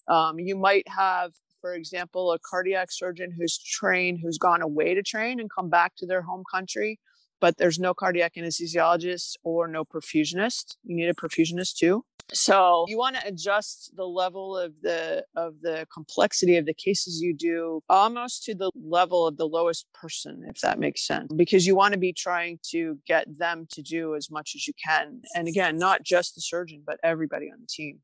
Um, 0.07 0.39
you 0.39 0.57
might 0.57 0.87
have 0.89 1.33
for 1.61 1.75
example, 1.75 2.33
a 2.33 2.39
cardiac 2.39 2.89
surgeon 2.91 3.35
who's 3.37 3.59
trained, 3.59 4.21
who's 4.23 4.39
gone 4.39 4.63
away 4.63 4.95
to 4.95 5.03
train 5.03 5.41
and 5.41 5.51
come 5.55 5.69
back 5.69 5.95
to 5.99 6.07
their 6.07 6.23
home 6.23 6.45
country, 6.53 6.99
but 7.41 7.57
there's 7.57 7.79
no 7.79 7.95
cardiac 7.95 8.35
anesthesiologist 8.37 9.35
or 9.45 9.69
no 9.69 9.85
perfusionist. 9.85 10.77
You 10.83 10.97
need 10.97 11.09
a 11.09 11.15
perfusionist 11.15 11.77
too. 11.77 12.05
So 12.33 12.85
you 12.89 12.99
want 12.99 13.17
to 13.17 13.27
adjust 13.27 13.93
the 13.97 14.05
level 14.05 14.57
of 14.57 14.83
the 14.83 15.25
of 15.35 15.55
the 15.63 15.87
complexity 15.93 16.59
of 16.59 16.67
the 16.67 16.75
cases 16.75 17.21
you 17.23 17.35
do 17.35 17.81
almost 17.89 18.45
to 18.45 18.55
the 18.55 18.71
level 18.75 19.27
of 19.27 19.39
the 19.39 19.47
lowest 19.47 19.87
person, 19.95 20.45
if 20.47 20.61
that 20.61 20.79
makes 20.79 21.07
sense. 21.07 21.33
Because 21.35 21.67
you 21.67 21.75
want 21.75 21.95
to 21.95 21.99
be 21.99 22.13
trying 22.13 22.59
to 22.71 22.99
get 23.07 23.27
them 23.39 23.67
to 23.71 23.81
do 23.81 24.15
as 24.15 24.31
much 24.31 24.53
as 24.55 24.67
you 24.67 24.75
can. 24.85 25.23
And 25.35 25.49
again, 25.49 25.79
not 25.79 26.03
just 26.03 26.35
the 26.35 26.43
surgeon, 26.43 26.83
but 26.85 26.99
everybody 27.03 27.47
on 27.47 27.61
the 27.61 27.67
team. 27.67 28.01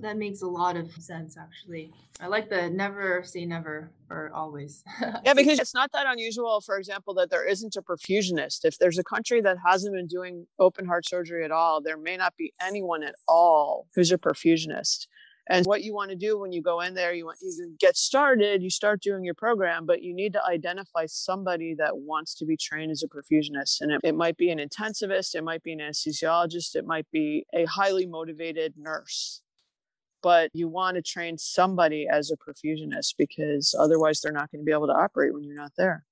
That 0.00 0.16
makes 0.16 0.42
a 0.42 0.46
lot 0.46 0.76
of 0.76 0.92
sense, 0.92 1.36
actually. 1.36 1.92
I 2.20 2.28
like 2.28 2.48
the 2.48 2.70
never 2.70 3.22
say 3.24 3.44
never 3.44 3.90
or 4.10 4.30
always. 4.32 4.84
yeah, 5.24 5.34
because 5.34 5.58
it's 5.58 5.74
not 5.74 5.90
that 5.92 6.06
unusual, 6.06 6.60
for 6.60 6.78
example, 6.78 7.14
that 7.14 7.30
there 7.30 7.46
isn't 7.46 7.74
a 7.76 7.82
perfusionist. 7.82 8.64
If 8.64 8.78
there's 8.78 8.98
a 8.98 9.04
country 9.04 9.40
that 9.40 9.56
hasn't 9.64 9.94
been 9.94 10.06
doing 10.06 10.46
open 10.58 10.86
heart 10.86 11.06
surgery 11.06 11.44
at 11.44 11.50
all, 11.50 11.80
there 11.82 11.96
may 11.96 12.16
not 12.16 12.36
be 12.36 12.52
anyone 12.64 13.02
at 13.02 13.16
all 13.26 13.88
who's 13.94 14.12
a 14.12 14.18
perfusionist. 14.18 15.06
And 15.50 15.64
what 15.64 15.82
you 15.82 15.94
want 15.94 16.10
to 16.10 16.16
do 16.16 16.38
when 16.38 16.52
you 16.52 16.62
go 16.62 16.80
in 16.80 16.92
there, 16.92 17.14
you 17.14 17.24
want 17.24 17.38
you 17.40 17.74
get 17.80 17.96
started, 17.96 18.62
you 18.62 18.68
start 18.68 19.00
doing 19.00 19.24
your 19.24 19.34
program, 19.34 19.86
but 19.86 20.02
you 20.02 20.14
need 20.14 20.34
to 20.34 20.44
identify 20.44 21.06
somebody 21.06 21.74
that 21.78 21.96
wants 21.96 22.34
to 22.34 22.44
be 22.44 22.56
trained 22.56 22.90
as 22.90 23.02
a 23.02 23.08
perfusionist. 23.08 23.80
And 23.80 23.92
it, 23.92 24.00
it 24.04 24.14
might 24.14 24.36
be 24.36 24.50
an 24.50 24.58
intensivist, 24.58 25.34
it 25.34 25.42
might 25.42 25.62
be 25.62 25.72
an 25.72 25.78
anesthesiologist, 25.78 26.76
it 26.76 26.84
might 26.84 27.10
be 27.10 27.46
a 27.54 27.64
highly 27.64 28.04
motivated 28.04 28.74
nurse 28.76 29.40
but 30.28 30.50
you 30.52 30.68
want 30.68 30.94
to 30.94 31.00
train 31.00 31.38
somebody 31.38 32.06
as 32.06 32.30
a 32.30 32.36
perfusionist 32.36 33.14
because 33.16 33.74
otherwise 33.78 34.20
they're 34.20 34.30
not 34.30 34.50
going 34.50 34.60
to 34.60 34.64
be 34.66 34.72
able 34.72 34.86
to 34.86 34.92
operate 34.92 35.32
when 35.32 35.42
you're 35.42 35.56
not 35.56 35.72
there. 35.78 36.04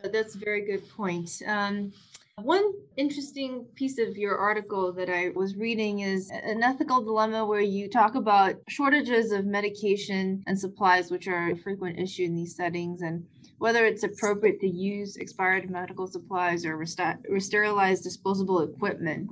So 0.00 0.08
that's 0.08 0.34
a 0.36 0.38
very 0.38 0.62
good 0.64 0.88
point. 0.88 1.30
Um, 1.46 1.92
one 2.36 2.72
interesting 2.96 3.66
piece 3.74 3.98
of 3.98 4.16
your 4.16 4.38
article 4.38 4.90
that 4.94 5.10
I 5.10 5.32
was 5.34 5.54
reading 5.54 6.00
is 6.00 6.30
an 6.30 6.62
ethical 6.62 7.04
dilemma 7.04 7.44
where 7.44 7.60
you 7.60 7.90
talk 7.90 8.14
about 8.14 8.54
shortages 8.70 9.32
of 9.32 9.44
medication 9.44 10.42
and 10.46 10.58
supplies, 10.58 11.10
which 11.10 11.28
are 11.28 11.50
a 11.50 11.56
frequent 11.56 11.98
issue 11.98 12.22
in 12.22 12.34
these 12.34 12.56
settings, 12.56 13.02
and 13.02 13.26
whether 13.58 13.84
it's 13.84 14.04
appropriate 14.04 14.60
to 14.60 14.66
use 14.66 15.16
expired 15.16 15.68
medical 15.68 16.06
supplies 16.06 16.64
or 16.64 16.86
sterilized 16.86 18.02
disposable 18.02 18.60
equipment. 18.62 19.28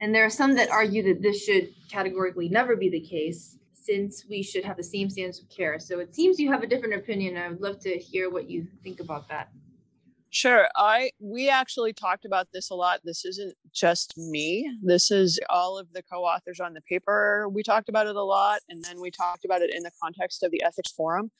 And 0.00 0.14
there 0.14 0.24
are 0.24 0.30
some 0.30 0.54
that 0.54 0.70
argue 0.70 1.02
that 1.04 1.22
this 1.22 1.44
should 1.44 1.74
categorically 1.90 2.48
never 2.48 2.76
be 2.76 2.88
the 2.88 3.00
case 3.00 3.58
since 3.72 4.24
we 4.28 4.42
should 4.42 4.64
have 4.64 4.76
the 4.76 4.82
same 4.82 5.08
standards 5.08 5.40
of 5.40 5.48
care. 5.48 5.78
So 5.78 5.98
it 5.98 6.14
seems 6.14 6.38
you 6.38 6.52
have 6.52 6.62
a 6.62 6.66
different 6.66 6.94
opinion. 6.94 7.36
I 7.36 7.48
would 7.48 7.60
love 7.60 7.78
to 7.80 7.90
hear 7.90 8.30
what 8.30 8.48
you 8.48 8.66
think 8.82 9.00
about 9.00 9.28
that. 9.28 9.48
Sure. 10.30 10.68
I 10.76 11.10
we 11.20 11.48
actually 11.48 11.94
talked 11.94 12.26
about 12.26 12.48
this 12.52 12.68
a 12.68 12.74
lot. 12.74 13.00
This 13.02 13.24
isn't 13.24 13.54
just 13.72 14.16
me. 14.18 14.70
This 14.82 15.10
is 15.10 15.40
all 15.48 15.78
of 15.78 15.92
the 15.94 16.02
co-authors 16.02 16.60
on 16.60 16.74
the 16.74 16.82
paper. 16.82 17.48
We 17.48 17.62
talked 17.62 17.88
about 17.88 18.06
it 18.06 18.14
a 18.14 18.22
lot 18.22 18.60
and 18.68 18.84
then 18.84 19.00
we 19.00 19.10
talked 19.10 19.46
about 19.46 19.62
it 19.62 19.74
in 19.74 19.82
the 19.82 19.90
context 20.02 20.42
of 20.42 20.50
the 20.50 20.62
ethics 20.62 20.92
forum. 20.92 21.30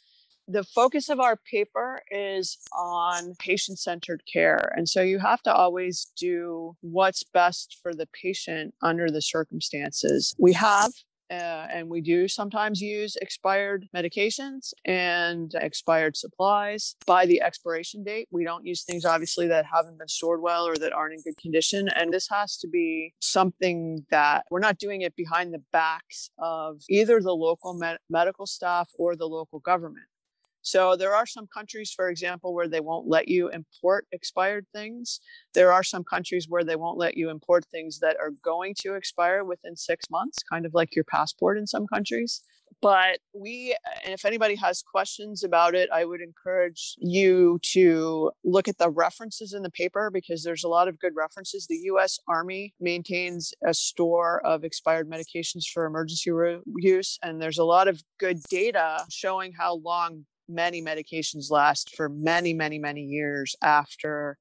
The 0.50 0.64
focus 0.64 1.10
of 1.10 1.20
our 1.20 1.36
paper 1.36 2.00
is 2.10 2.56
on 2.72 3.34
patient-centered 3.38 4.22
care. 4.32 4.72
And 4.74 4.88
so 4.88 5.02
you 5.02 5.18
have 5.18 5.42
to 5.42 5.52
always 5.52 6.10
do 6.16 6.74
what's 6.80 7.22
best 7.22 7.78
for 7.82 7.92
the 7.92 8.06
patient 8.06 8.74
under 8.82 9.10
the 9.10 9.20
circumstances. 9.20 10.34
We 10.38 10.54
have 10.54 10.92
uh, 11.30 11.66
and 11.70 11.90
we 11.90 12.00
do 12.00 12.26
sometimes 12.26 12.80
use 12.80 13.14
expired 13.16 13.86
medications 13.94 14.72
and 14.86 15.52
expired 15.60 16.16
supplies 16.16 16.96
by 17.06 17.26
the 17.26 17.42
expiration 17.42 18.02
date. 18.02 18.28
We 18.30 18.44
don't 18.44 18.64
use 18.64 18.84
things 18.84 19.04
obviously 19.04 19.46
that 19.48 19.66
haven't 19.66 19.98
been 19.98 20.08
stored 20.08 20.40
well 20.40 20.66
or 20.66 20.76
that 20.76 20.94
aren't 20.94 21.14
in 21.14 21.22
good 21.22 21.36
condition. 21.36 21.88
And 21.94 22.12
this 22.12 22.28
has 22.30 22.56
to 22.58 22.68
be 22.68 23.12
something 23.20 24.06
that 24.10 24.46
we're 24.50 24.60
not 24.60 24.78
doing 24.78 25.02
it 25.02 25.14
behind 25.16 25.52
the 25.52 25.62
backs 25.70 26.30
of 26.38 26.82
either 26.88 27.20
the 27.20 27.34
local 27.34 27.74
med- 27.74 27.98
medical 28.08 28.46
staff 28.46 28.88
or 28.98 29.14
the 29.14 29.28
local 29.28 29.58
government. 29.58 30.06
So 30.62 30.96
there 30.96 31.14
are 31.14 31.26
some 31.26 31.46
countries, 31.46 31.92
for 31.94 32.08
example, 32.08 32.54
where 32.54 32.68
they 32.68 32.80
won't 32.80 33.08
let 33.08 33.28
you 33.28 33.48
import 33.48 34.06
expired 34.12 34.66
things. 34.74 35.20
There 35.54 35.72
are 35.72 35.82
some 35.82 36.04
countries 36.04 36.46
where 36.48 36.64
they 36.64 36.76
won't 36.76 36.98
let 36.98 37.16
you 37.16 37.30
import 37.30 37.64
things 37.66 38.00
that 38.00 38.16
are 38.20 38.32
going 38.42 38.74
to 38.82 38.94
expire 38.94 39.44
within 39.44 39.76
six 39.76 40.10
months, 40.10 40.38
kind 40.42 40.66
of 40.66 40.74
like 40.74 40.94
your 40.94 41.04
passport 41.04 41.58
in 41.58 41.66
some 41.66 41.86
countries. 41.86 42.42
But 42.80 43.18
we, 43.34 43.76
and 44.04 44.14
if 44.14 44.24
anybody 44.24 44.54
has 44.56 44.82
questions 44.82 45.42
about 45.42 45.74
it, 45.74 45.88
I 45.92 46.04
would 46.04 46.20
encourage 46.20 46.94
you 46.98 47.58
to 47.72 48.30
look 48.44 48.68
at 48.68 48.78
the 48.78 48.90
references 48.90 49.52
in 49.52 49.62
the 49.62 49.70
paper 49.70 50.10
because 50.12 50.44
there's 50.44 50.64
a 50.64 50.68
lot 50.68 50.86
of 50.86 51.00
good 51.00 51.14
references. 51.16 51.66
The 51.66 51.80
US 51.92 52.18
Army 52.28 52.74
maintains 52.78 53.52
a 53.66 53.74
store 53.74 54.44
of 54.46 54.62
expired 54.62 55.10
medications 55.10 55.64
for 55.72 55.86
emergency 55.86 56.30
use, 56.76 57.18
and 57.22 57.42
there's 57.42 57.58
a 57.58 57.64
lot 57.64 57.88
of 57.88 58.02
good 58.20 58.42
data 58.48 59.04
showing 59.10 59.54
how 59.58 59.74
long 59.76 60.26
many 60.48 60.82
medications 60.82 61.50
last 61.50 61.94
for 61.96 62.08
many, 62.08 62.54
many, 62.54 62.78
many 62.78 63.02
years 63.02 63.54
after 63.62 64.38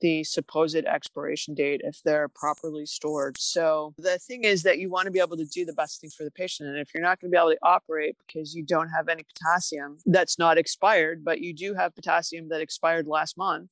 the 0.00 0.24
supposed 0.24 0.76
expiration 0.76 1.54
date 1.54 1.80
if 1.84 2.00
they're 2.04 2.28
properly 2.28 2.86
stored. 2.86 3.38
So 3.38 3.94
the 3.98 4.18
thing 4.18 4.44
is 4.44 4.62
that 4.62 4.78
you 4.78 4.90
want 4.90 5.06
to 5.06 5.10
be 5.10 5.20
able 5.20 5.36
to 5.36 5.44
do 5.44 5.64
the 5.64 5.72
best 5.72 6.00
thing 6.00 6.10
for 6.10 6.24
the 6.24 6.30
patient. 6.30 6.68
And 6.68 6.78
if 6.78 6.94
you're 6.94 7.02
not 7.02 7.20
going 7.20 7.30
to 7.30 7.34
be 7.34 7.38
able 7.38 7.52
to 7.52 7.58
operate 7.62 8.16
because 8.26 8.54
you 8.54 8.64
don't 8.64 8.88
have 8.88 9.08
any 9.08 9.22
potassium 9.22 9.98
that's 10.06 10.38
not 10.38 10.58
expired, 10.58 11.24
but 11.24 11.40
you 11.40 11.54
do 11.54 11.74
have 11.74 11.94
potassium 11.94 12.48
that 12.48 12.60
expired 12.60 13.06
last 13.06 13.36
month, 13.36 13.70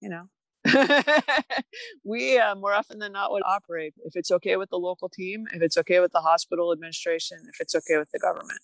you 0.00 0.08
know. 0.08 0.28
we 2.04 2.38
uh, 2.38 2.56
more 2.56 2.72
often 2.72 2.98
than 2.98 3.12
not 3.12 3.30
would 3.30 3.42
operate 3.46 3.94
if 4.04 4.16
it's 4.16 4.32
okay 4.32 4.56
with 4.56 4.68
the 4.70 4.78
local 4.78 5.08
team, 5.08 5.46
if 5.52 5.62
it's 5.62 5.76
okay 5.76 6.00
with 6.00 6.10
the 6.10 6.20
hospital 6.20 6.72
administration, 6.72 7.38
if 7.48 7.60
it's 7.60 7.74
okay 7.74 7.98
with 7.98 8.10
the 8.10 8.18
government. 8.18 8.58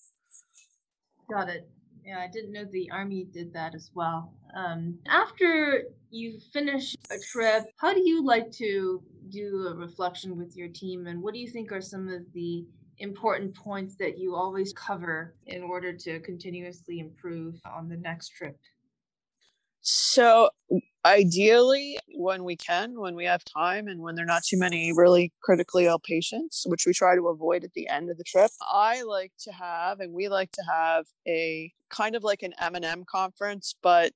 Got 1.30 1.48
it. 1.48 1.68
Yeah, 2.04 2.18
I 2.18 2.26
didn't 2.26 2.52
know 2.52 2.64
the 2.64 2.90
army 2.90 3.24
did 3.24 3.52
that 3.52 3.74
as 3.74 3.90
well. 3.94 4.32
Um, 4.56 4.98
after 5.08 5.84
you 6.10 6.40
finish 6.52 6.96
a 7.10 7.18
trip, 7.30 7.64
how 7.78 7.94
do 7.94 8.00
you 8.00 8.24
like 8.24 8.50
to 8.52 9.02
do 9.28 9.68
a 9.68 9.74
reflection 9.74 10.36
with 10.36 10.56
your 10.56 10.68
team, 10.68 11.06
and 11.06 11.22
what 11.22 11.32
do 11.32 11.40
you 11.40 11.48
think 11.48 11.70
are 11.70 11.80
some 11.80 12.08
of 12.08 12.22
the 12.34 12.66
important 12.98 13.54
points 13.54 13.96
that 13.96 14.18
you 14.18 14.34
always 14.34 14.72
cover 14.72 15.34
in 15.46 15.62
order 15.62 15.92
to 15.92 16.20
continuously 16.20 16.98
improve 16.98 17.60
on 17.64 17.88
the 17.88 17.96
next 17.96 18.30
trip? 18.30 18.58
So, 19.82 20.50
ideally, 21.04 21.98
when 22.14 22.44
we 22.44 22.56
can, 22.56 23.00
when 23.00 23.16
we 23.16 23.24
have 23.24 23.44
time, 23.44 23.88
and 23.88 24.00
when 24.00 24.14
there 24.14 24.24
are 24.24 24.26
not 24.26 24.44
too 24.44 24.56
many 24.58 24.92
really 24.96 25.32
critically 25.42 25.86
ill 25.86 25.98
patients, 25.98 26.62
which 26.66 26.86
we 26.86 26.92
try 26.92 27.16
to 27.16 27.28
avoid 27.28 27.64
at 27.64 27.72
the 27.74 27.88
end 27.88 28.08
of 28.08 28.16
the 28.16 28.24
trip, 28.24 28.50
I 28.62 29.02
like 29.02 29.32
to 29.40 29.52
have, 29.52 29.98
and 30.00 30.12
we 30.12 30.28
like 30.28 30.52
to 30.52 30.62
have 30.70 31.06
a 31.26 31.72
kind 31.90 32.14
of 32.14 32.22
like 32.22 32.42
an 32.42 32.54
M&M 32.60 33.04
conference, 33.10 33.74
but 33.82 34.12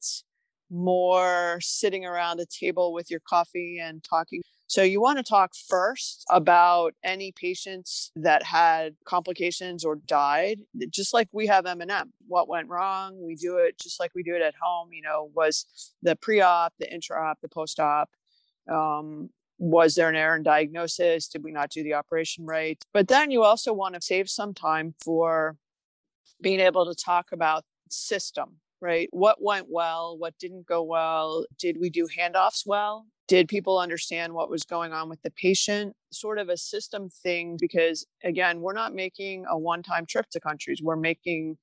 more 0.71 1.59
sitting 1.61 2.05
around 2.05 2.39
a 2.41 2.47
table 2.47 2.93
with 2.93 3.11
your 3.11 3.21
coffee 3.29 3.79
and 3.83 4.03
talking 4.05 4.43
so 4.69 4.83
you 4.83 5.01
want 5.01 5.19
to 5.19 5.23
talk 5.23 5.53
first 5.55 6.25
about 6.29 6.95
any 7.05 7.31
patients 7.31 8.11
that 8.17 8.43
had 8.43 8.97
complications 9.05 9.85
or 9.85 9.97
died, 9.97 10.61
just 10.91 11.15
like 11.15 11.29
we 11.33 11.47
have 11.47 11.67
M&M. 11.67 12.13
What 12.27 12.49
went 12.49 12.69
wrong? 12.69 13.17
We 13.25 13.37
do 13.37 13.59
it 13.59 13.79
just 13.79 14.01
like 14.01 14.13
we 14.15 14.25
do 14.25 14.35
it 14.35 14.43
at 14.43 14.55
home. 14.61 14.93
You 14.93 15.03
know, 15.03 15.31
was 15.35 15.95
the 16.03 16.17
pre-op, 16.17 16.73
the 16.81 16.93
intra-op, 16.93 17.41
the 17.41 17.49
post-op? 17.49 18.11
Um, 18.71 19.31
was 19.59 19.95
there 19.95 20.09
an 20.09 20.17
error 20.17 20.37
in 20.37 20.43
diagnosis? 20.43 21.29
Did 21.29 21.45
we 21.45 21.53
not 21.53 21.71
do 21.71 21.85
the 21.85 21.95
operation 21.95 22.45
right? 22.45 22.83
But 22.93 23.09
then 23.09 23.31
you 23.31 23.45
also 23.45 23.73
want 23.73 23.95
to 23.95 24.01
save 24.01 24.29
some 24.29 24.53
time 24.53 24.95
for 25.01 25.57
being 26.43 26.61
able 26.61 26.87
to 26.87 26.95
talk 26.95 27.31
about 27.33 27.65
system 27.89 28.57
right? 28.87 29.09
What 29.11 29.43
went 29.43 29.67
well? 29.69 30.17
What 30.17 30.39
didn't 30.39 30.67
go 30.67 30.83
well? 30.83 31.45
Did 31.59 31.77
we 31.81 31.91
do 31.91 32.07
handoffs 32.07 32.63
well? 32.65 33.07
Did 33.27 33.49
people 33.49 33.79
understand 33.81 34.33
what 34.33 34.49
was 34.49 34.63
going 34.63 34.93
on 34.93 35.09
with 35.09 35.21
the 35.23 35.33
patient? 35.33 35.97
Sort 36.13 36.39
of 36.39 36.49
a 36.49 36.57
system 36.57 37.11
thing, 37.11 37.59
because 37.61 38.07
again, 38.23 38.61
we're 38.61 38.73
not 38.73 38.95
making 38.95 39.45
a 39.51 39.59
one 39.59 39.83
time 39.83 40.07
trip 40.07 40.27
to 40.31 40.41
countries. 40.41 40.81
We're 40.81 40.95
making 40.95 41.59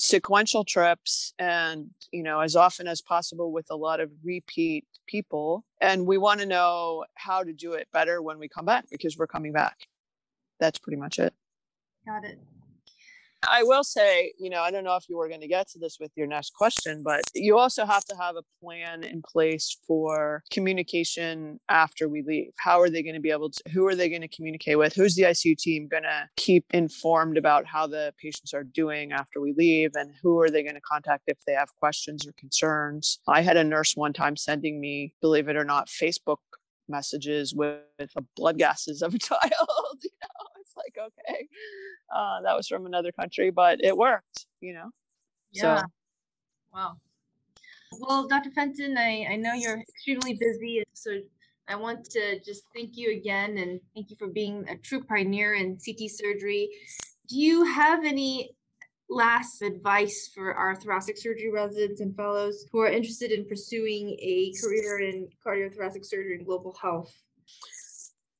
sequential 0.00 0.64
trips 0.64 1.32
and, 1.38 1.90
you 2.10 2.24
know, 2.24 2.40
as 2.40 2.56
often 2.56 2.88
as 2.88 3.00
possible 3.00 3.52
with 3.52 3.66
a 3.70 3.76
lot 3.76 4.00
of 4.00 4.10
repeat 4.24 4.84
people. 5.06 5.64
And 5.80 6.04
we 6.04 6.18
want 6.18 6.40
to 6.40 6.46
know 6.46 7.04
how 7.14 7.44
to 7.44 7.52
do 7.52 7.74
it 7.74 7.86
better 7.92 8.20
when 8.20 8.40
we 8.40 8.48
come 8.48 8.64
back 8.64 8.86
because 8.90 9.16
we're 9.16 9.28
coming 9.28 9.52
back. 9.52 9.86
That's 10.58 10.80
pretty 10.80 10.98
much 10.98 11.20
it. 11.20 11.32
Got 12.04 12.24
it. 12.24 12.40
I 13.48 13.62
will 13.62 13.84
say, 13.84 14.32
you 14.38 14.50
know, 14.50 14.60
I 14.62 14.70
don't 14.70 14.84
know 14.84 14.96
if 14.96 15.08
you 15.08 15.16
were 15.16 15.28
going 15.28 15.40
to 15.40 15.48
get 15.48 15.68
to 15.70 15.78
this 15.78 15.98
with 16.00 16.12
your 16.16 16.26
next 16.26 16.52
question, 16.54 17.02
but 17.02 17.22
you 17.34 17.58
also 17.58 17.84
have 17.84 18.04
to 18.06 18.16
have 18.16 18.36
a 18.36 18.42
plan 18.62 19.04
in 19.04 19.22
place 19.22 19.78
for 19.86 20.42
communication 20.50 21.60
after 21.68 22.08
we 22.08 22.22
leave. 22.22 22.52
How 22.58 22.80
are 22.80 22.90
they 22.90 23.02
going 23.02 23.14
to 23.14 23.20
be 23.20 23.30
able 23.30 23.50
to, 23.50 23.62
who 23.72 23.86
are 23.86 23.94
they 23.94 24.08
going 24.08 24.22
to 24.22 24.28
communicate 24.28 24.78
with? 24.78 24.94
Who's 24.94 25.14
the 25.14 25.22
ICU 25.22 25.56
team 25.56 25.88
going 25.88 26.04
to 26.04 26.28
keep 26.36 26.64
informed 26.72 27.36
about 27.36 27.66
how 27.66 27.86
the 27.86 28.12
patients 28.20 28.54
are 28.54 28.64
doing 28.64 29.12
after 29.12 29.40
we 29.40 29.54
leave? 29.56 29.92
And 29.94 30.14
who 30.22 30.40
are 30.40 30.50
they 30.50 30.62
going 30.62 30.74
to 30.74 30.80
contact 30.80 31.24
if 31.26 31.38
they 31.46 31.54
have 31.54 31.74
questions 31.76 32.26
or 32.26 32.32
concerns? 32.38 33.20
I 33.28 33.42
had 33.42 33.56
a 33.56 33.64
nurse 33.64 33.94
one 33.96 34.12
time 34.12 34.36
sending 34.36 34.80
me, 34.80 35.14
believe 35.20 35.48
it 35.48 35.56
or 35.56 35.64
not, 35.64 35.88
Facebook 35.88 36.38
messages 36.88 37.54
with, 37.54 37.80
with 37.98 38.10
blood 38.36 38.58
gases 38.58 39.02
of 39.02 39.14
a 39.14 39.18
child. 39.30 39.40
You 40.02 40.10
know, 40.22 40.53
like, 40.76 40.96
okay 40.98 41.48
uh, 42.14 42.40
that 42.42 42.56
was 42.56 42.68
from 42.68 42.86
another 42.86 43.12
country, 43.12 43.50
but 43.50 43.82
it 43.82 43.96
worked, 43.96 44.46
you 44.60 44.72
know? 44.72 44.90
Yeah. 45.52 45.80
So. 45.80 45.84
Wow. 46.72 46.96
Well, 48.00 48.26
Dr. 48.26 48.50
Fenton, 48.50 48.96
I, 48.98 49.26
I 49.30 49.36
know 49.36 49.54
you're 49.54 49.80
extremely 49.80 50.34
busy. 50.34 50.82
So 50.94 51.20
I 51.68 51.76
want 51.76 52.04
to 52.10 52.40
just 52.40 52.64
thank 52.74 52.96
you 52.96 53.16
again 53.16 53.58
and 53.58 53.80
thank 53.94 54.10
you 54.10 54.16
for 54.16 54.28
being 54.28 54.68
a 54.68 54.76
true 54.76 55.02
pioneer 55.04 55.54
in 55.54 55.78
CT 55.78 56.10
surgery. 56.10 56.68
Do 57.28 57.38
you 57.38 57.64
have 57.64 58.04
any 58.04 58.50
last 59.08 59.62
advice 59.62 60.30
for 60.34 60.54
our 60.54 60.74
thoracic 60.74 61.16
surgery 61.16 61.50
residents 61.52 62.00
and 62.00 62.16
fellows 62.16 62.66
who 62.72 62.80
are 62.80 62.88
interested 62.88 63.30
in 63.30 63.46
pursuing 63.46 64.10
a 64.20 64.52
career 64.60 65.00
in 65.00 65.28
cardiothoracic 65.46 66.04
surgery 66.04 66.36
and 66.36 66.44
global 66.44 66.76
health? 66.80 67.14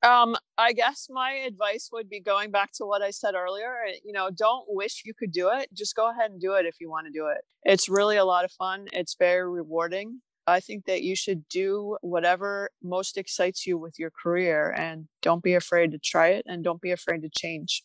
Um, 0.02 0.36
I 0.56 0.72
guess 0.72 1.08
my 1.10 1.32
advice 1.32 1.88
would 1.92 2.08
be 2.08 2.20
going 2.20 2.50
back 2.50 2.70
to 2.74 2.84
what 2.84 3.02
I 3.02 3.10
said 3.10 3.34
earlier. 3.34 3.76
Eh, 3.88 3.96
you 4.04 4.12
know, 4.12 4.30
don't 4.30 4.66
wish 4.68 5.02
you 5.04 5.12
could 5.12 5.32
do 5.32 5.50
it. 5.50 5.68
Just 5.72 5.96
go 5.96 6.10
ahead 6.10 6.30
and 6.30 6.40
do 6.40 6.54
it 6.54 6.64
if 6.66 6.76
you 6.80 6.88
want 6.88 7.06
to 7.06 7.12
do 7.12 7.26
it. 7.26 7.38
It's 7.64 7.88
really 7.88 8.16
a 8.16 8.24
lot 8.24 8.44
of 8.44 8.52
fun. 8.52 8.86
It's 8.92 9.16
very 9.18 9.50
rewarding. 9.50 10.20
I 10.46 10.60
think 10.60 10.84
that 10.84 11.02
you 11.02 11.16
should 11.16 11.48
do 11.48 11.96
whatever 12.02 12.70
most 12.82 13.16
excites 13.16 13.66
you 13.66 13.78
with 13.78 13.98
your 13.98 14.10
career 14.10 14.70
and 14.70 15.08
don't 15.22 15.42
be 15.42 15.54
afraid 15.54 15.90
to 15.92 15.98
try 15.98 16.28
it 16.28 16.44
and 16.46 16.62
don't 16.62 16.82
be 16.82 16.92
afraid 16.92 17.22
to 17.22 17.30
change. 17.30 17.82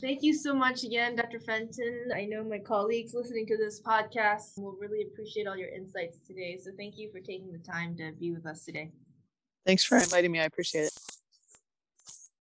Thank 0.00 0.22
you 0.22 0.32
so 0.32 0.54
much 0.54 0.84
again, 0.84 1.16
Dr. 1.16 1.40
Fenton. 1.40 2.10
I 2.14 2.26
know 2.26 2.44
my 2.44 2.58
colleagues 2.58 3.14
listening 3.14 3.46
to 3.46 3.56
this 3.56 3.80
podcast 3.80 4.58
will 4.58 4.76
really 4.80 5.02
appreciate 5.02 5.48
all 5.48 5.56
your 5.56 5.70
insights 5.70 6.18
today. 6.26 6.58
So 6.62 6.70
thank 6.76 6.98
you 6.98 7.10
for 7.10 7.20
taking 7.20 7.50
the 7.50 7.58
time 7.58 7.96
to 7.96 8.12
be 8.12 8.30
with 8.30 8.46
us 8.46 8.64
today. 8.64 8.92
Thanks 9.68 9.84
for 9.84 9.98
inviting 9.98 10.32
me. 10.32 10.40
I 10.40 10.46
appreciate 10.46 10.86
it. 10.86 11.17